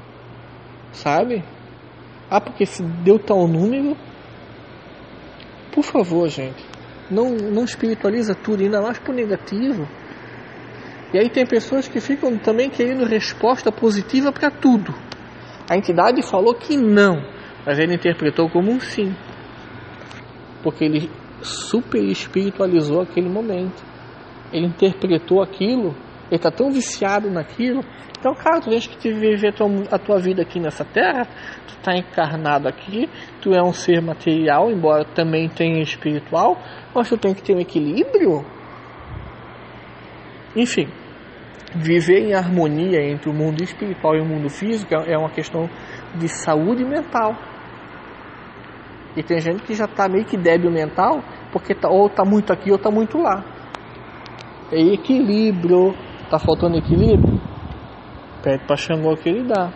sabe? 0.92 1.44
Ah, 2.28 2.40
porque 2.40 2.66
se 2.66 2.82
deu 2.82 3.18
tal 3.18 3.46
número, 3.46 3.96
por 5.72 5.84
favor, 5.84 6.28
gente, 6.28 6.64
não, 7.10 7.30
não 7.30 7.64
espiritualiza 7.64 8.34
tudo, 8.34 8.62
ainda 8.62 8.80
mais 8.80 8.98
por 8.98 9.14
negativo. 9.14 9.86
E 11.12 11.18
aí 11.18 11.30
tem 11.30 11.46
pessoas 11.46 11.86
que 11.86 12.00
ficam 12.00 12.36
também 12.38 12.68
querendo 12.68 13.04
resposta 13.04 13.70
positiva 13.70 14.32
para 14.32 14.50
tudo. 14.50 14.92
A 15.68 15.76
entidade 15.76 16.22
falou 16.22 16.54
que 16.54 16.76
não, 16.76 17.22
mas 17.66 17.78
ele 17.78 17.94
interpretou 17.94 18.48
como 18.50 18.70
um 18.70 18.80
sim. 18.80 19.14
Porque 20.62 20.84
ele 20.84 21.10
super 21.42 22.02
espiritualizou 22.02 23.02
aquele 23.02 23.28
momento. 23.28 23.82
Ele 24.52 24.66
interpretou 24.66 25.42
aquilo, 25.42 25.94
ele 26.30 26.36
está 26.36 26.50
tão 26.50 26.70
viciado 26.70 27.30
naquilo 27.30 27.82
então, 28.24 28.34
cara, 28.34 28.58
tu 28.58 28.70
tens 28.70 28.86
que 28.86 28.96
te 28.96 29.12
viver 29.12 29.54
a 29.90 29.98
tua 29.98 30.18
vida 30.18 30.40
aqui 30.40 30.58
nessa 30.58 30.82
terra, 30.82 31.26
tu 31.66 31.74
está 31.74 31.94
encarnado 31.94 32.66
aqui, 32.66 33.06
tu 33.42 33.52
é 33.52 33.62
um 33.62 33.74
ser 33.74 34.00
material, 34.00 34.70
embora 34.70 35.04
também 35.04 35.46
tenha 35.46 35.82
espiritual, 35.82 36.56
mas 36.94 37.06
tu 37.06 37.18
tem 37.18 37.34
que 37.34 37.42
ter 37.42 37.54
um 37.54 37.60
equilíbrio. 37.60 38.42
Enfim, 40.56 40.88
viver 41.74 42.28
em 42.28 42.34
harmonia 42.34 43.02
entre 43.02 43.28
o 43.28 43.32
mundo 43.32 43.62
espiritual 43.62 44.14
e 44.14 44.20
o 44.20 44.24
mundo 44.24 44.48
físico 44.48 44.94
é 44.94 45.16
uma 45.16 45.30
questão 45.30 45.68
de 46.14 46.28
saúde 46.28 46.84
mental. 46.84 47.36
E 49.16 49.22
tem 49.22 49.40
gente 49.40 49.62
que 49.62 49.74
já 49.74 49.84
está 49.84 50.08
meio 50.08 50.24
que 50.24 50.36
débil 50.36 50.70
mental, 50.70 51.22
porque 51.52 51.74
tá, 51.74 51.88
ou 51.88 52.06
está 52.06 52.24
muito 52.24 52.52
aqui 52.52 52.70
ou 52.70 52.76
está 52.76 52.90
muito 52.90 53.18
lá. 53.18 53.44
É 54.72 54.80
equilíbrio. 54.80 55.94
Está 56.24 56.38
faltando 56.38 56.76
equilíbrio? 56.76 57.40
Pede 58.42 58.64
para 58.66 58.76
Xangô 58.76 59.16
que 59.16 59.28
ele 59.28 59.44
dá. 59.44 59.72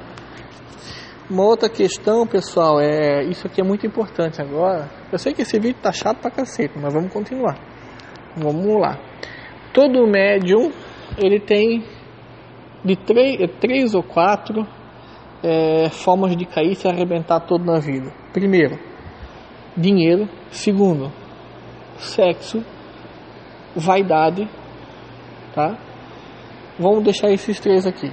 Uma 1.31 1.45
outra 1.45 1.69
questão, 1.69 2.27
pessoal, 2.27 2.81
é 2.81 3.23
isso 3.25 3.47
aqui 3.47 3.61
é 3.61 3.65
muito 3.65 3.87
importante 3.87 4.41
agora. 4.41 4.89
Eu 5.13 5.19
sei 5.19 5.35
que 5.35 5.43
esse 5.43 5.59
vídeo 5.61 5.79
tá 5.81 5.93
chato 5.93 6.21
pra 6.21 6.31
cacete, 6.31 6.75
mas 6.81 6.93
vamos 6.93 7.13
continuar. 7.13 7.57
Vamos 8.35 8.81
lá. 8.81 8.99
Todo 9.75 10.07
médium 10.07 10.73
ele 11.17 11.41
tem 11.41 11.85
de 12.85 12.97
três, 12.97 13.39
três 13.61 13.95
ou 13.95 14.03
quatro 14.03 14.67
é, 15.43 15.89
formas 15.89 16.37
de 16.37 16.45
cair 16.45 16.73
e 16.73 16.75
se 16.75 16.89
arrebentar 16.89 17.41
todo 17.41 17.65
na 17.65 17.79
vida. 17.79 18.13
Primeiro, 18.33 18.79
dinheiro. 19.77 20.29
Segundo, 20.51 21.13
sexo, 21.99 22.65
vaidade, 23.77 24.49
tá? 25.55 25.79
Vamos 26.79 27.05
deixar 27.05 27.31
esses 27.31 27.61
três 27.61 27.87
aqui: 27.87 28.11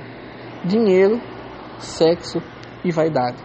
dinheiro, 0.63 1.21
sexo 1.79 2.41
e 2.83 2.91
vaidade. 2.91 3.37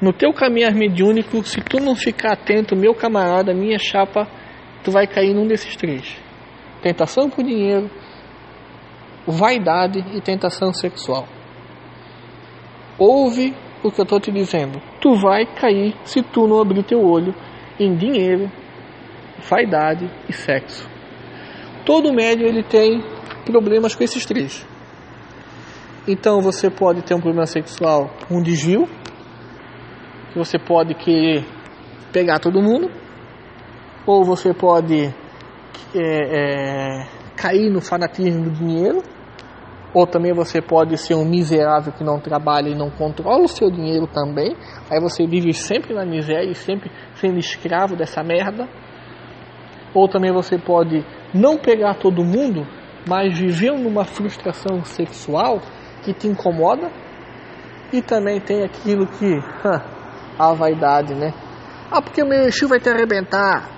No 0.00 0.12
teu 0.12 0.32
caminhar 0.32 0.74
mediúnico, 0.74 1.42
se 1.42 1.60
tu 1.62 1.80
não 1.80 1.94
ficar 1.94 2.32
atento, 2.32 2.76
meu 2.76 2.94
camarada, 2.94 3.54
minha 3.54 3.78
chapa, 3.78 4.28
tu 4.84 4.90
vai 4.90 5.06
cair 5.06 5.34
num 5.34 5.46
desses 5.46 5.74
três: 5.76 6.20
tentação 6.82 7.28
por 7.28 7.44
dinheiro, 7.44 7.90
vaidade 9.26 10.04
e 10.14 10.20
tentação 10.20 10.72
sexual. 10.72 11.26
Ouve 12.98 13.54
o 13.82 13.90
que 13.90 14.00
eu 14.00 14.04
estou 14.04 14.20
te 14.20 14.32
dizendo. 14.32 14.80
Tu 15.00 15.14
vai 15.16 15.44
cair 15.46 15.94
se 16.04 16.22
tu 16.22 16.46
não 16.46 16.60
abrir 16.60 16.82
teu 16.84 17.00
olho 17.04 17.34
em 17.78 17.94
dinheiro, 17.94 18.50
vaidade 19.48 20.10
e 20.28 20.32
sexo. 20.32 20.88
Todo 21.84 22.12
médio 22.12 22.46
ele 22.46 22.62
tem 22.62 23.02
problemas 23.44 23.94
com 23.94 24.02
esses 24.02 24.24
três. 24.24 24.66
Então 26.08 26.40
você 26.40 26.70
pode 26.70 27.02
ter 27.02 27.14
um 27.14 27.20
problema 27.20 27.46
sexual, 27.46 28.10
um 28.30 28.40
desvio, 28.40 28.88
você 30.34 30.58
pode 30.58 30.94
querer 30.94 31.44
pegar 32.12 32.38
todo 32.38 32.62
mundo, 32.62 32.90
ou 34.06 34.24
você 34.24 34.54
pode 34.54 35.12
é, 35.94 37.02
é, 37.02 37.06
cair 37.36 37.70
no 37.70 37.80
fanatismo 37.80 38.44
do 38.44 38.50
dinheiro, 38.50 39.02
ou 39.94 40.06
também 40.06 40.32
você 40.34 40.60
pode 40.60 40.96
ser 40.98 41.14
um 41.14 41.24
miserável 41.24 41.92
que 41.92 42.04
não 42.04 42.20
trabalha 42.20 42.68
e 42.68 42.74
não 42.74 42.90
controla 42.90 43.44
o 43.44 43.48
seu 43.48 43.70
dinheiro 43.70 44.06
também. 44.06 44.54
Aí 44.90 45.00
você 45.00 45.26
vive 45.26 45.52
sempre 45.54 45.94
na 45.94 46.04
miséria 46.04 46.50
e 46.50 46.54
sempre 46.54 46.90
sendo 47.14 47.38
escravo 47.38 47.96
dessa 47.96 48.22
merda. 48.22 48.68
Ou 49.94 50.06
também 50.06 50.30
você 50.30 50.58
pode 50.58 51.02
não 51.32 51.56
pegar 51.56 51.94
todo 51.94 52.22
mundo, 52.22 52.66
mas 53.08 53.38
viver 53.38 53.72
numa 53.72 54.04
frustração 54.04 54.84
sexual 54.84 55.62
que 56.04 56.12
te 56.12 56.28
incomoda. 56.28 56.90
E 57.90 58.02
também 58.02 58.38
tem 58.38 58.64
aquilo 58.64 59.06
que 59.06 59.32
a 60.38 60.52
vaidade, 60.52 61.14
né? 61.14 61.32
Ah, 61.90 62.02
porque 62.02 62.22
o 62.22 62.28
meu 62.28 62.42
Exu 62.42 62.68
vai 62.68 62.80
te 62.80 62.90
arrebentar. 62.90 63.75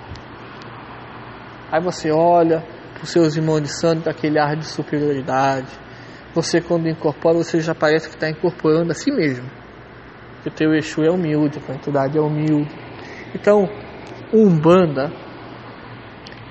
Aí 1.71 1.81
você 1.81 2.11
olha 2.11 2.63
para 2.93 3.03
os 3.03 3.09
seus 3.09 3.35
irmãos 3.35 3.61
de 3.61 3.79
santo 3.79 4.09
aquele 4.09 4.39
ar 4.39 4.55
de 4.55 4.65
superioridade 4.65 5.67
você 6.33 6.61
quando 6.61 6.87
incorpora, 6.87 7.37
você 7.37 7.59
já 7.59 7.73
parece 7.73 8.07
que 8.07 8.15
está 8.15 8.29
incorporando 8.29 8.91
a 8.91 8.95
si 8.95 9.11
mesmo. 9.11 9.49
Que 10.43 10.49
o 10.49 10.51
teu 10.51 10.73
Exu 10.73 11.03
é 11.03 11.09
humilde, 11.09 11.59
a 11.67 11.73
entidade 11.73 12.17
é 12.17 12.21
humilde. 12.21 12.73
Então, 13.33 13.67
Umbanda, 14.33 15.11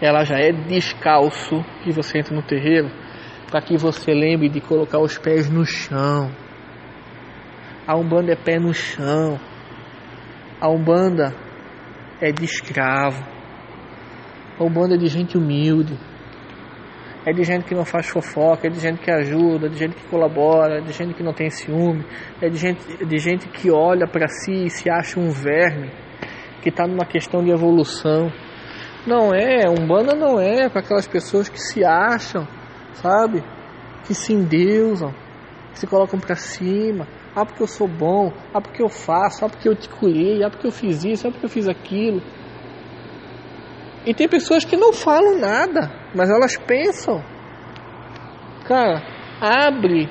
ela 0.00 0.24
já 0.24 0.36
é 0.38 0.52
descalço 0.52 1.64
que 1.82 1.92
você 1.92 2.18
entra 2.18 2.34
no 2.34 2.42
terreiro, 2.42 2.90
para 3.50 3.62
que 3.62 3.76
você 3.76 4.12
lembre 4.12 4.48
de 4.48 4.60
colocar 4.60 4.98
os 4.98 5.16
pés 5.16 5.48
no 5.48 5.64
chão. 5.64 6.30
A 7.86 7.96
Umbanda 7.96 8.32
é 8.32 8.36
pé 8.36 8.58
no 8.58 8.74
chão. 8.74 9.38
A 10.60 10.68
Umbanda 10.68 11.34
é 12.20 12.30
de 12.32 12.44
escravo. 12.44 13.37
A 14.58 14.64
Umbanda 14.64 14.94
é 14.94 14.98
de 14.98 15.06
gente 15.06 15.36
humilde 15.36 15.96
é 17.28 17.32
de 17.32 17.44
gente 17.44 17.66
que 17.66 17.74
não 17.74 17.84
faz 17.84 18.08
fofoca, 18.08 18.66
é 18.66 18.70
de 18.70 18.80
gente 18.80 19.00
que 19.00 19.10
ajuda, 19.10 19.66
é 19.66 19.68
de 19.68 19.76
gente 19.76 19.94
que 19.94 20.06
colabora, 20.08 20.78
é 20.78 20.80
de 20.80 20.92
gente 20.92 21.12
que 21.12 21.22
não 21.22 21.34
tem 21.34 21.50
ciúme, 21.50 22.02
é 22.40 22.48
de 22.48 22.56
gente, 22.56 23.04
de 23.04 23.18
gente 23.18 23.48
que 23.48 23.70
olha 23.70 24.06
para 24.06 24.26
si 24.28 24.64
e 24.64 24.70
se 24.70 24.90
acha 24.90 25.20
um 25.20 25.28
verme, 25.28 25.90
que 26.62 26.70
está 26.70 26.86
numa 26.86 27.04
questão 27.04 27.44
de 27.44 27.50
evolução. 27.50 28.32
Não 29.06 29.34
é, 29.34 29.68
Umbanda 29.68 30.14
não 30.14 30.40
é 30.40 30.70
para 30.70 30.80
aquelas 30.80 31.06
pessoas 31.06 31.50
que 31.50 31.58
se 31.58 31.84
acham, 31.84 32.48
sabe? 32.94 33.44
Que 34.06 34.14
se 34.14 34.32
endeusam, 34.32 35.12
que 35.72 35.80
se 35.80 35.86
colocam 35.86 36.18
para 36.18 36.34
cima. 36.34 37.06
Ah, 37.36 37.44
porque 37.44 37.62
eu 37.62 37.68
sou 37.68 37.86
bom, 37.86 38.32
ah, 38.54 38.60
porque 38.60 38.82
eu 38.82 38.88
faço, 38.88 39.44
ah, 39.44 39.48
porque 39.48 39.68
eu 39.68 39.76
te 39.76 39.88
curei, 39.88 40.42
ah, 40.42 40.50
porque 40.50 40.66
eu 40.66 40.72
fiz 40.72 41.04
isso, 41.04 41.28
ah, 41.28 41.30
porque 41.30 41.44
eu 41.44 41.50
fiz 41.50 41.68
aquilo. 41.68 42.22
E 44.06 44.14
tem 44.14 44.28
pessoas 44.28 44.64
que 44.64 44.76
não 44.76 44.92
falam 44.92 45.38
nada, 45.38 45.90
mas 46.14 46.30
elas 46.30 46.56
pensam. 46.56 47.22
Cara, 48.66 49.02
abre 49.40 50.08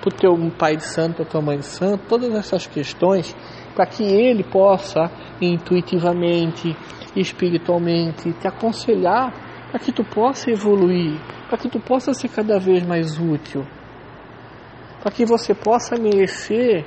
pro 0.00 0.10
teu 0.10 0.34
pai 0.58 0.76
de 0.76 0.84
santo, 0.84 1.16
pra 1.16 1.24
tua 1.24 1.40
mãe 1.40 1.58
de 1.58 1.66
santo, 1.66 2.04
todas 2.08 2.32
essas 2.34 2.66
questões, 2.66 3.36
para 3.74 3.86
que 3.86 4.02
ele 4.02 4.44
possa 4.44 5.10
intuitivamente, 5.40 6.76
espiritualmente 7.14 8.32
te 8.32 8.46
aconselhar 8.46 9.32
para 9.70 9.80
que 9.80 9.92
tu 9.92 10.04
possa 10.04 10.50
evoluir, 10.50 11.20
para 11.48 11.58
que 11.58 11.68
tu 11.68 11.80
possa 11.80 12.12
ser 12.14 12.28
cada 12.28 12.58
vez 12.58 12.82
mais 12.86 13.18
útil, 13.18 13.66
para 15.02 15.10
que 15.10 15.24
você 15.24 15.54
possa 15.54 15.96
merecer 15.96 16.84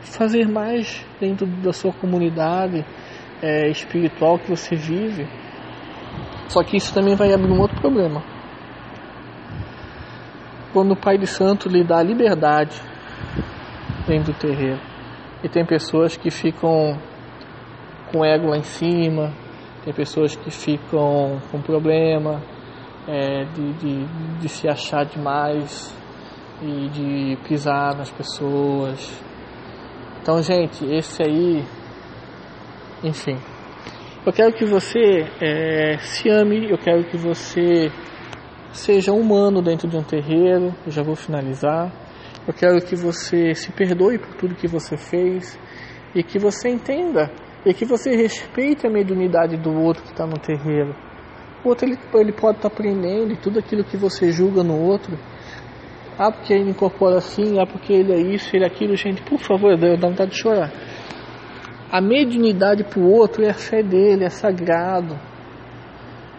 fazer 0.00 0.48
mais 0.48 1.06
dentro 1.20 1.46
da 1.46 1.72
sua 1.72 1.92
comunidade 1.92 2.84
é, 3.42 3.68
espiritual 3.70 4.38
que 4.38 4.50
você 4.50 4.74
vive. 4.74 5.28
Só 6.48 6.62
que 6.62 6.76
isso 6.76 6.92
também 6.92 7.14
vai 7.14 7.32
abrir 7.32 7.50
um 7.50 7.60
outro 7.60 7.80
problema. 7.80 8.22
Quando 10.72 10.92
o 10.92 10.96
Pai 10.96 11.18
de 11.18 11.26
Santo 11.26 11.68
lhe 11.68 11.84
dá 11.84 12.02
liberdade 12.02 12.80
dentro 14.06 14.32
do 14.32 14.38
terreiro, 14.38 14.80
e 15.42 15.48
tem 15.48 15.66
pessoas 15.66 16.16
que 16.16 16.30
ficam 16.30 16.98
com 18.10 18.24
ego 18.24 18.48
lá 18.48 18.56
em 18.56 18.62
cima, 18.62 19.32
tem 19.84 19.92
pessoas 19.92 20.36
que 20.36 20.50
ficam 20.50 21.40
com 21.50 21.60
problema 21.60 22.40
é, 23.08 23.44
de, 23.44 23.72
de, 23.74 24.04
de 24.40 24.48
se 24.48 24.68
achar 24.68 25.04
demais 25.04 25.94
e 26.62 26.88
de 26.88 27.38
pisar 27.48 27.96
nas 27.96 28.10
pessoas. 28.10 29.20
Então, 30.20 30.40
gente, 30.40 30.84
esse 30.84 31.22
aí, 31.22 31.64
enfim, 33.02 33.36
eu 34.24 34.32
quero 34.32 34.52
que 34.52 34.64
você 34.64 35.26
é, 35.40 35.98
se 35.98 36.28
ame, 36.28 36.70
eu 36.70 36.78
quero 36.78 37.04
que 37.04 37.16
você 37.16 37.90
seja 38.72 39.12
humano 39.12 39.60
dentro 39.60 39.88
de 39.88 39.96
um 39.96 40.02
terreiro. 40.02 40.72
Eu 40.86 40.92
já 40.92 41.02
vou 41.02 41.16
finalizar. 41.16 41.92
Eu 42.46 42.54
quero 42.54 42.80
que 42.80 42.94
você 42.94 43.52
se 43.54 43.72
perdoe 43.72 44.18
por 44.18 44.34
tudo 44.36 44.54
que 44.54 44.68
você 44.68 44.96
fez 44.96 45.58
e 46.14 46.22
que 46.22 46.38
você 46.38 46.68
entenda 46.68 47.30
e 47.66 47.74
que 47.74 47.84
você 47.84 48.14
respeite 48.14 48.86
a 48.86 48.90
mediunidade 48.90 49.56
do 49.56 49.72
outro 49.72 50.04
que 50.04 50.10
está 50.10 50.24
no 50.24 50.38
terreiro. 50.38 50.94
O 51.64 51.68
outro 51.68 51.88
ele, 51.88 51.98
ele 52.14 52.32
pode 52.32 52.58
estar 52.58 52.68
tá 52.68 52.74
aprendendo 52.74 53.32
e 53.32 53.36
tudo 53.36 53.58
aquilo 53.58 53.82
que 53.82 53.96
você 53.96 54.30
julga 54.30 54.62
no 54.62 54.80
outro. 54.80 55.18
Ah, 56.16 56.30
porque 56.30 56.52
ele 56.52 56.70
incorpora 56.70 57.16
assim, 57.16 57.60
ah, 57.60 57.66
porque 57.66 57.92
ele 57.92 58.12
é 58.12 58.20
isso, 58.20 58.54
ele 58.54 58.64
é 58.64 58.68
aquilo. 58.68 58.96
Gente, 58.96 59.20
por 59.22 59.38
favor, 59.40 59.76
dá 59.76 60.08
vontade 60.08 60.30
de 60.30 60.38
chorar. 60.38 60.70
A 61.92 62.00
mediunidade 62.00 62.84
para 62.84 62.98
o 62.98 63.12
outro 63.12 63.44
é 63.44 63.50
a 63.50 63.54
fé 63.54 63.82
dele, 63.82 64.24
é 64.24 64.30
sagrado. 64.30 65.14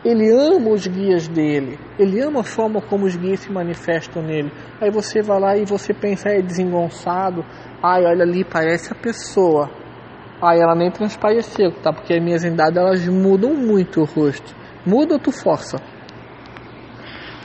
Ele 0.03 0.27
ama 0.31 0.71
os 0.71 0.87
guias 0.87 1.27
dele, 1.27 1.77
ele 1.99 2.19
ama 2.19 2.39
a 2.39 2.43
forma 2.43 2.81
como 2.81 3.05
os 3.05 3.15
guias 3.15 3.41
se 3.41 3.51
manifestam 3.51 4.23
nele. 4.23 4.51
Aí 4.81 4.89
você 4.89 5.21
vai 5.21 5.39
lá 5.39 5.55
e 5.55 5.63
você 5.63 5.93
pensa, 5.93 6.29
é 6.29 6.41
desengonçado, 6.41 7.45
ai, 7.83 8.03
olha 8.03 8.23
ali, 8.23 8.43
parece 8.43 8.91
a 8.91 8.95
pessoa. 8.95 9.69
Ai, 10.41 10.59
ela 10.59 10.73
nem 10.73 10.89
transpareceu, 10.89 11.71
tá? 11.83 11.93
Porque 11.93 12.15
as 12.15 12.23
minhas 12.23 12.43
entidades 12.43 12.75
elas 12.75 13.07
mudam 13.07 13.53
muito 13.53 14.01
o 14.01 14.05
rosto. 14.05 14.55
Muda 14.83 15.13
ou 15.13 15.19
tu 15.19 15.31
força? 15.31 15.77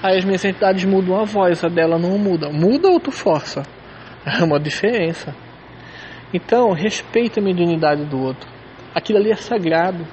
Aí 0.03 0.17
as 0.17 0.25
minhas 0.25 0.45
entidades 0.47 0.83
mudam 0.87 1.21
a 1.21 1.25
voz, 1.25 1.63
a 1.63 1.69
dela 1.69 1.99
não 1.99 2.17
muda. 2.19 2.49
Muda 2.49 2.89
ou 2.89 2.99
tu 2.99 3.11
força? 3.11 3.63
É 4.27 4.43
uma 4.43 4.59
diferença. 4.59 5.35
Então, 6.33 6.73
respeita 6.73 7.41
a 7.41 7.43
mediunidade 7.43 8.05
do 8.05 8.21
outro. 8.21 8.49
Aquilo 8.95 9.19
ali 9.19 9.31
é 9.31 9.37
sagrado. 9.37 10.07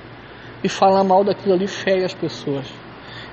E 0.63 0.69
falar 0.69 1.03
mal 1.03 1.23
daquilo 1.23 1.53
ali 1.53 1.67
fere 1.67 2.03
as 2.03 2.13
pessoas. 2.13 2.71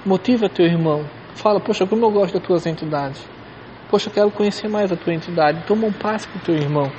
Motiva 0.05 0.49
teu 0.49 0.67
irmão. 0.67 1.07
Fala, 1.35 1.61
poxa, 1.61 1.87
como 1.87 2.05
eu 2.05 2.11
gosto 2.11 2.35
das 2.35 2.47
tuas 2.47 2.67
entidades. 2.67 3.27
Poxa, 3.89 4.09
eu 4.09 4.13
quero 4.13 4.31
conhecer 4.31 4.69
mais 4.69 4.91
a 4.91 4.97
tua 4.97 5.15
entidade. 5.15 5.65
Toma 5.67 5.87
um 5.87 5.93
passo 5.93 6.29
com 6.29 6.39
teu 6.41 6.57
irmão. 6.57 6.91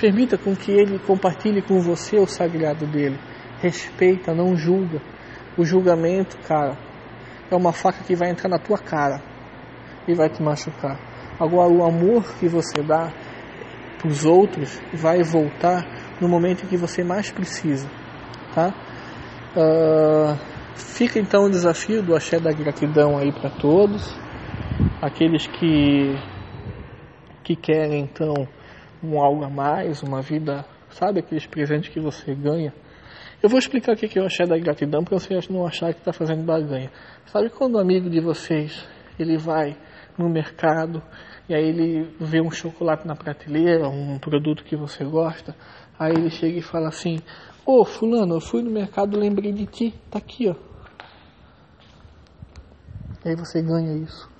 Permita 0.00 0.38
com 0.38 0.54
que 0.54 0.70
ele 0.70 0.98
compartilhe 1.00 1.60
com 1.60 1.80
você 1.80 2.16
o 2.16 2.26
sagrado 2.26 2.86
dele. 2.86 3.18
Respeita, 3.60 4.32
não 4.32 4.56
julga. 4.56 5.02
O 5.58 5.64
julgamento, 5.64 6.38
cara, 6.46 6.78
é 7.50 7.56
uma 7.56 7.72
faca 7.72 8.02
que 8.04 8.14
vai 8.14 8.30
entrar 8.30 8.48
na 8.48 8.58
tua 8.58 8.78
cara 8.78 9.20
e 10.06 10.14
vai 10.14 10.30
te 10.30 10.42
machucar. 10.42 10.98
Agora, 11.38 11.70
o 11.70 11.84
amor 11.84 12.22
que 12.38 12.48
você 12.48 12.82
dá 12.82 13.12
para 14.00 14.08
os 14.08 14.24
outros 14.24 14.80
vai 14.94 15.22
voltar 15.22 15.86
no 16.20 16.28
momento 16.28 16.64
em 16.64 16.68
que 16.68 16.76
você 16.76 17.04
mais 17.04 17.30
precisa, 17.30 17.88
tá? 18.54 18.72
Uh, 19.54 20.36
fica 20.74 21.18
então 21.18 21.44
o 21.44 21.50
desafio 21.50 22.02
do 22.02 22.16
axé 22.16 22.40
da 22.40 22.50
gratidão 22.50 23.18
aí 23.18 23.30
para 23.30 23.50
todos. 23.50 24.16
aqueles 25.02 25.46
que 25.46 26.16
que 27.42 27.56
querem 27.56 28.02
então 28.02 28.46
um 29.02 29.20
algo 29.20 29.44
a 29.44 29.50
mais, 29.50 30.02
uma 30.02 30.22
vida, 30.22 30.64
sabe 30.90 31.20
aqueles 31.20 31.46
presentes 31.46 31.88
que 31.90 31.98
você 31.98 32.34
ganha. 32.34 32.72
Eu 33.42 33.48
vou 33.48 33.58
explicar 33.58 33.94
o 33.94 33.96
que 33.96 34.18
eu 34.18 34.26
achei 34.26 34.46
da 34.46 34.58
gratidão 34.58 35.02
para 35.02 35.18
vocês 35.18 35.48
não 35.48 35.66
achar 35.66 35.92
que 35.92 35.98
está 35.98 36.12
fazendo 36.12 36.44
barganha. 36.44 36.90
Sabe 37.26 37.48
quando 37.50 37.76
um 37.76 37.80
amigo 37.80 38.08
de 38.08 38.20
vocês 38.20 38.86
ele 39.18 39.36
vai 39.36 39.76
no 40.16 40.28
mercado 40.28 41.02
e 41.50 41.54
aí 41.54 41.68
ele 41.68 42.14
vê 42.20 42.40
um 42.40 42.48
chocolate 42.48 43.04
na 43.04 43.16
prateleira, 43.16 43.88
um 43.88 44.20
produto 44.20 44.62
que 44.62 44.76
você 44.76 45.02
gosta, 45.04 45.52
aí 45.98 46.12
ele 46.12 46.30
chega 46.30 46.60
e 46.60 46.62
fala 46.62 46.86
assim: 46.86 47.20
Ô 47.66 47.84
fulano, 47.84 48.36
eu 48.36 48.40
fui 48.40 48.62
no 48.62 48.70
mercado, 48.70 49.18
lembrei 49.18 49.52
de 49.52 49.66
ti, 49.66 49.94
tá 50.08 50.18
aqui 50.18 50.48
ó. 50.48 50.54
E 53.24 53.30
aí 53.30 53.34
você 53.34 53.60
ganha 53.60 53.96
isso. 53.96 54.30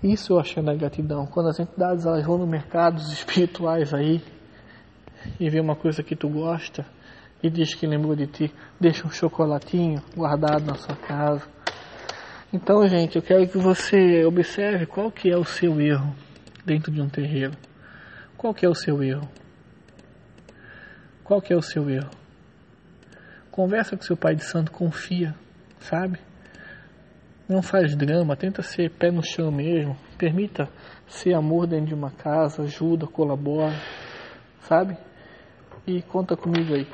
Isso 0.00 0.34
eu 0.34 0.38
achei 0.38 0.62
na 0.62 0.74
gratidão. 0.74 1.26
Quando 1.26 1.48
as 1.48 1.58
entidades 1.58 2.06
elas 2.06 2.24
vão 2.24 2.38
no 2.38 2.46
mercado, 2.46 3.00
espirituais 3.10 3.92
aí, 3.92 4.22
e 5.40 5.50
vê 5.50 5.58
uma 5.58 5.74
coisa 5.74 6.04
que 6.04 6.14
tu 6.14 6.28
gosta, 6.28 6.86
e 7.42 7.50
diz 7.50 7.74
que 7.74 7.84
lembrou 7.84 8.14
de 8.14 8.28
ti, 8.28 8.54
deixa 8.78 9.04
um 9.04 9.10
chocolatinho 9.10 10.00
guardado 10.16 10.66
na 10.66 10.76
sua 10.76 10.94
casa. 10.94 11.42
Então, 12.54 12.86
gente, 12.86 13.16
eu 13.16 13.22
quero 13.22 13.48
que 13.48 13.58
você 13.58 14.24
observe 14.24 14.86
qual 14.86 15.10
que 15.10 15.28
é 15.28 15.36
o 15.36 15.44
seu 15.44 15.80
erro 15.80 16.14
dentro 16.64 16.92
de 16.92 17.02
um 17.02 17.08
terreiro. 17.08 17.50
Qual 18.36 18.54
que 18.54 18.64
é 18.64 18.68
o 18.68 18.74
seu 18.76 19.02
erro? 19.02 19.28
Qual 21.24 21.42
que 21.42 21.52
é 21.52 21.56
o 21.56 21.60
seu 21.60 21.90
erro? 21.90 22.10
Conversa 23.50 23.96
com 23.96 24.04
seu 24.04 24.16
pai 24.16 24.36
de 24.36 24.44
santo, 24.44 24.70
confia, 24.70 25.34
sabe? 25.80 26.20
Não 27.48 27.60
faz 27.60 27.96
drama, 27.96 28.36
tenta 28.36 28.62
ser 28.62 28.88
pé 28.88 29.10
no 29.10 29.20
chão 29.20 29.50
mesmo. 29.50 29.96
Permita 30.16 30.68
ser 31.08 31.34
amor 31.34 31.66
dentro 31.66 31.86
de 31.86 31.94
uma 31.94 32.12
casa, 32.12 32.62
ajuda, 32.62 33.04
colabora, 33.04 33.74
sabe? 34.60 34.96
E 35.88 36.00
conta 36.02 36.36
comigo 36.36 36.72
aí. 36.72 36.86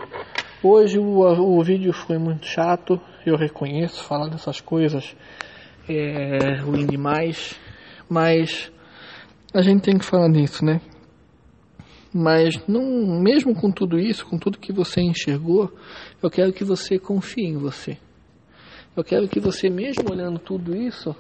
Hoje 0.63 0.99
o, 0.99 1.21
o 1.21 1.63
vídeo 1.63 1.93
foi 1.93 2.17
muito 2.17 2.47
chato, 2.47 2.99
eu 3.25 3.37
reconheço, 3.37 4.03
falar 4.05 4.29
dessas 4.29 4.61
coisas 4.61 5.15
é 5.89 6.61
ruim 6.61 6.87
demais, 6.87 7.59
mas 8.09 8.73
a 9.53 9.63
gente 9.63 9.83
tem 9.83 9.99
que 9.99 10.05
falar 10.05 10.29
nisso, 10.29 10.65
né? 10.65 10.81
Mas 12.13 12.67
não, 12.67 13.21
mesmo 13.21 13.55
com 13.55 13.71
tudo 13.71 13.99
isso, 13.99 14.27
com 14.27 14.39
tudo 14.39 14.59
que 14.59 14.73
você 14.73 15.01
enxergou, 15.01 15.73
eu 16.23 16.31
quero 16.31 16.53
que 16.53 16.65
você 16.65 16.99
confie 16.99 17.47
em 17.47 17.57
você. 17.57 17.97
Eu 18.97 19.05
quero 19.05 19.29
que 19.29 19.39
você, 19.39 19.71
mesmo 19.71 20.11
olhando 20.11 20.39
tudo 20.39 20.75
isso, 20.75 21.15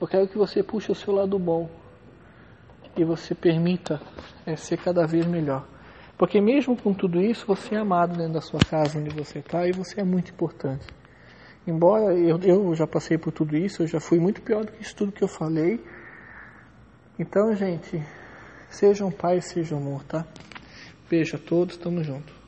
eu 0.00 0.06
quero 0.06 0.26
que 0.26 0.38
você 0.38 0.62
puxe 0.62 0.90
o 0.90 0.94
seu 0.94 1.14
lado 1.14 1.38
bom 1.38 1.70
e 2.96 3.04
você 3.04 3.34
permita 3.34 4.00
é, 4.46 4.56
ser 4.56 4.78
cada 4.78 5.06
vez 5.06 5.26
melhor. 5.26 5.66
Porque 6.22 6.40
mesmo 6.40 6.76
com 6.76 6.94
tudo 6.94 7.20
isso, 7.20 7.44
você 7.48 7.74
é 7.74 7.78
amado 7.78 8.16
dentro 8.16 8.34
da 8.34 8.40
sua 8.40 8.60
casa 8.60 8.96
onde 8.96 9.10
você 9.10 9.40
está 9.40 9.66
e 9.66 9.72
você 9.72 10.02
é 10.02 10.04
muito 10.04 10.30
importante. 10.30 10.86
Embora 11.66 12.14
eu, 12.14 12.38
eu 12.44 12.72
já 12.76 12.86
passei 12.86 13.18
por 13.18 13.32
tudo 13.32 13.56
isso, 13.56 13.82
eu 13.82 13.88
já 13.88 13.98
fui 13.98 14.20
muito 14.20 14.40
pior 14.40 14.64
do 14.64 14.70
que 14.70 14.80
isso 14.80 14.94
tudo 14.94 15.10
que 15.10 15.24
eu 15.24 15.26
falei. 15.26 15.84
Então, 17.18 17.52
gente, 17.56 18.00
sejam 18.70 19.10
paz, 19.10 19.46
sejam 19.46 19.78
amor, 19.78 20.04
tá? 20.04 20.24
Beijo 21.10 21.34
a 21.34 21.40
todos, 21.40 21.76
tamo 21.76 22.04
junto. 22.04 22.41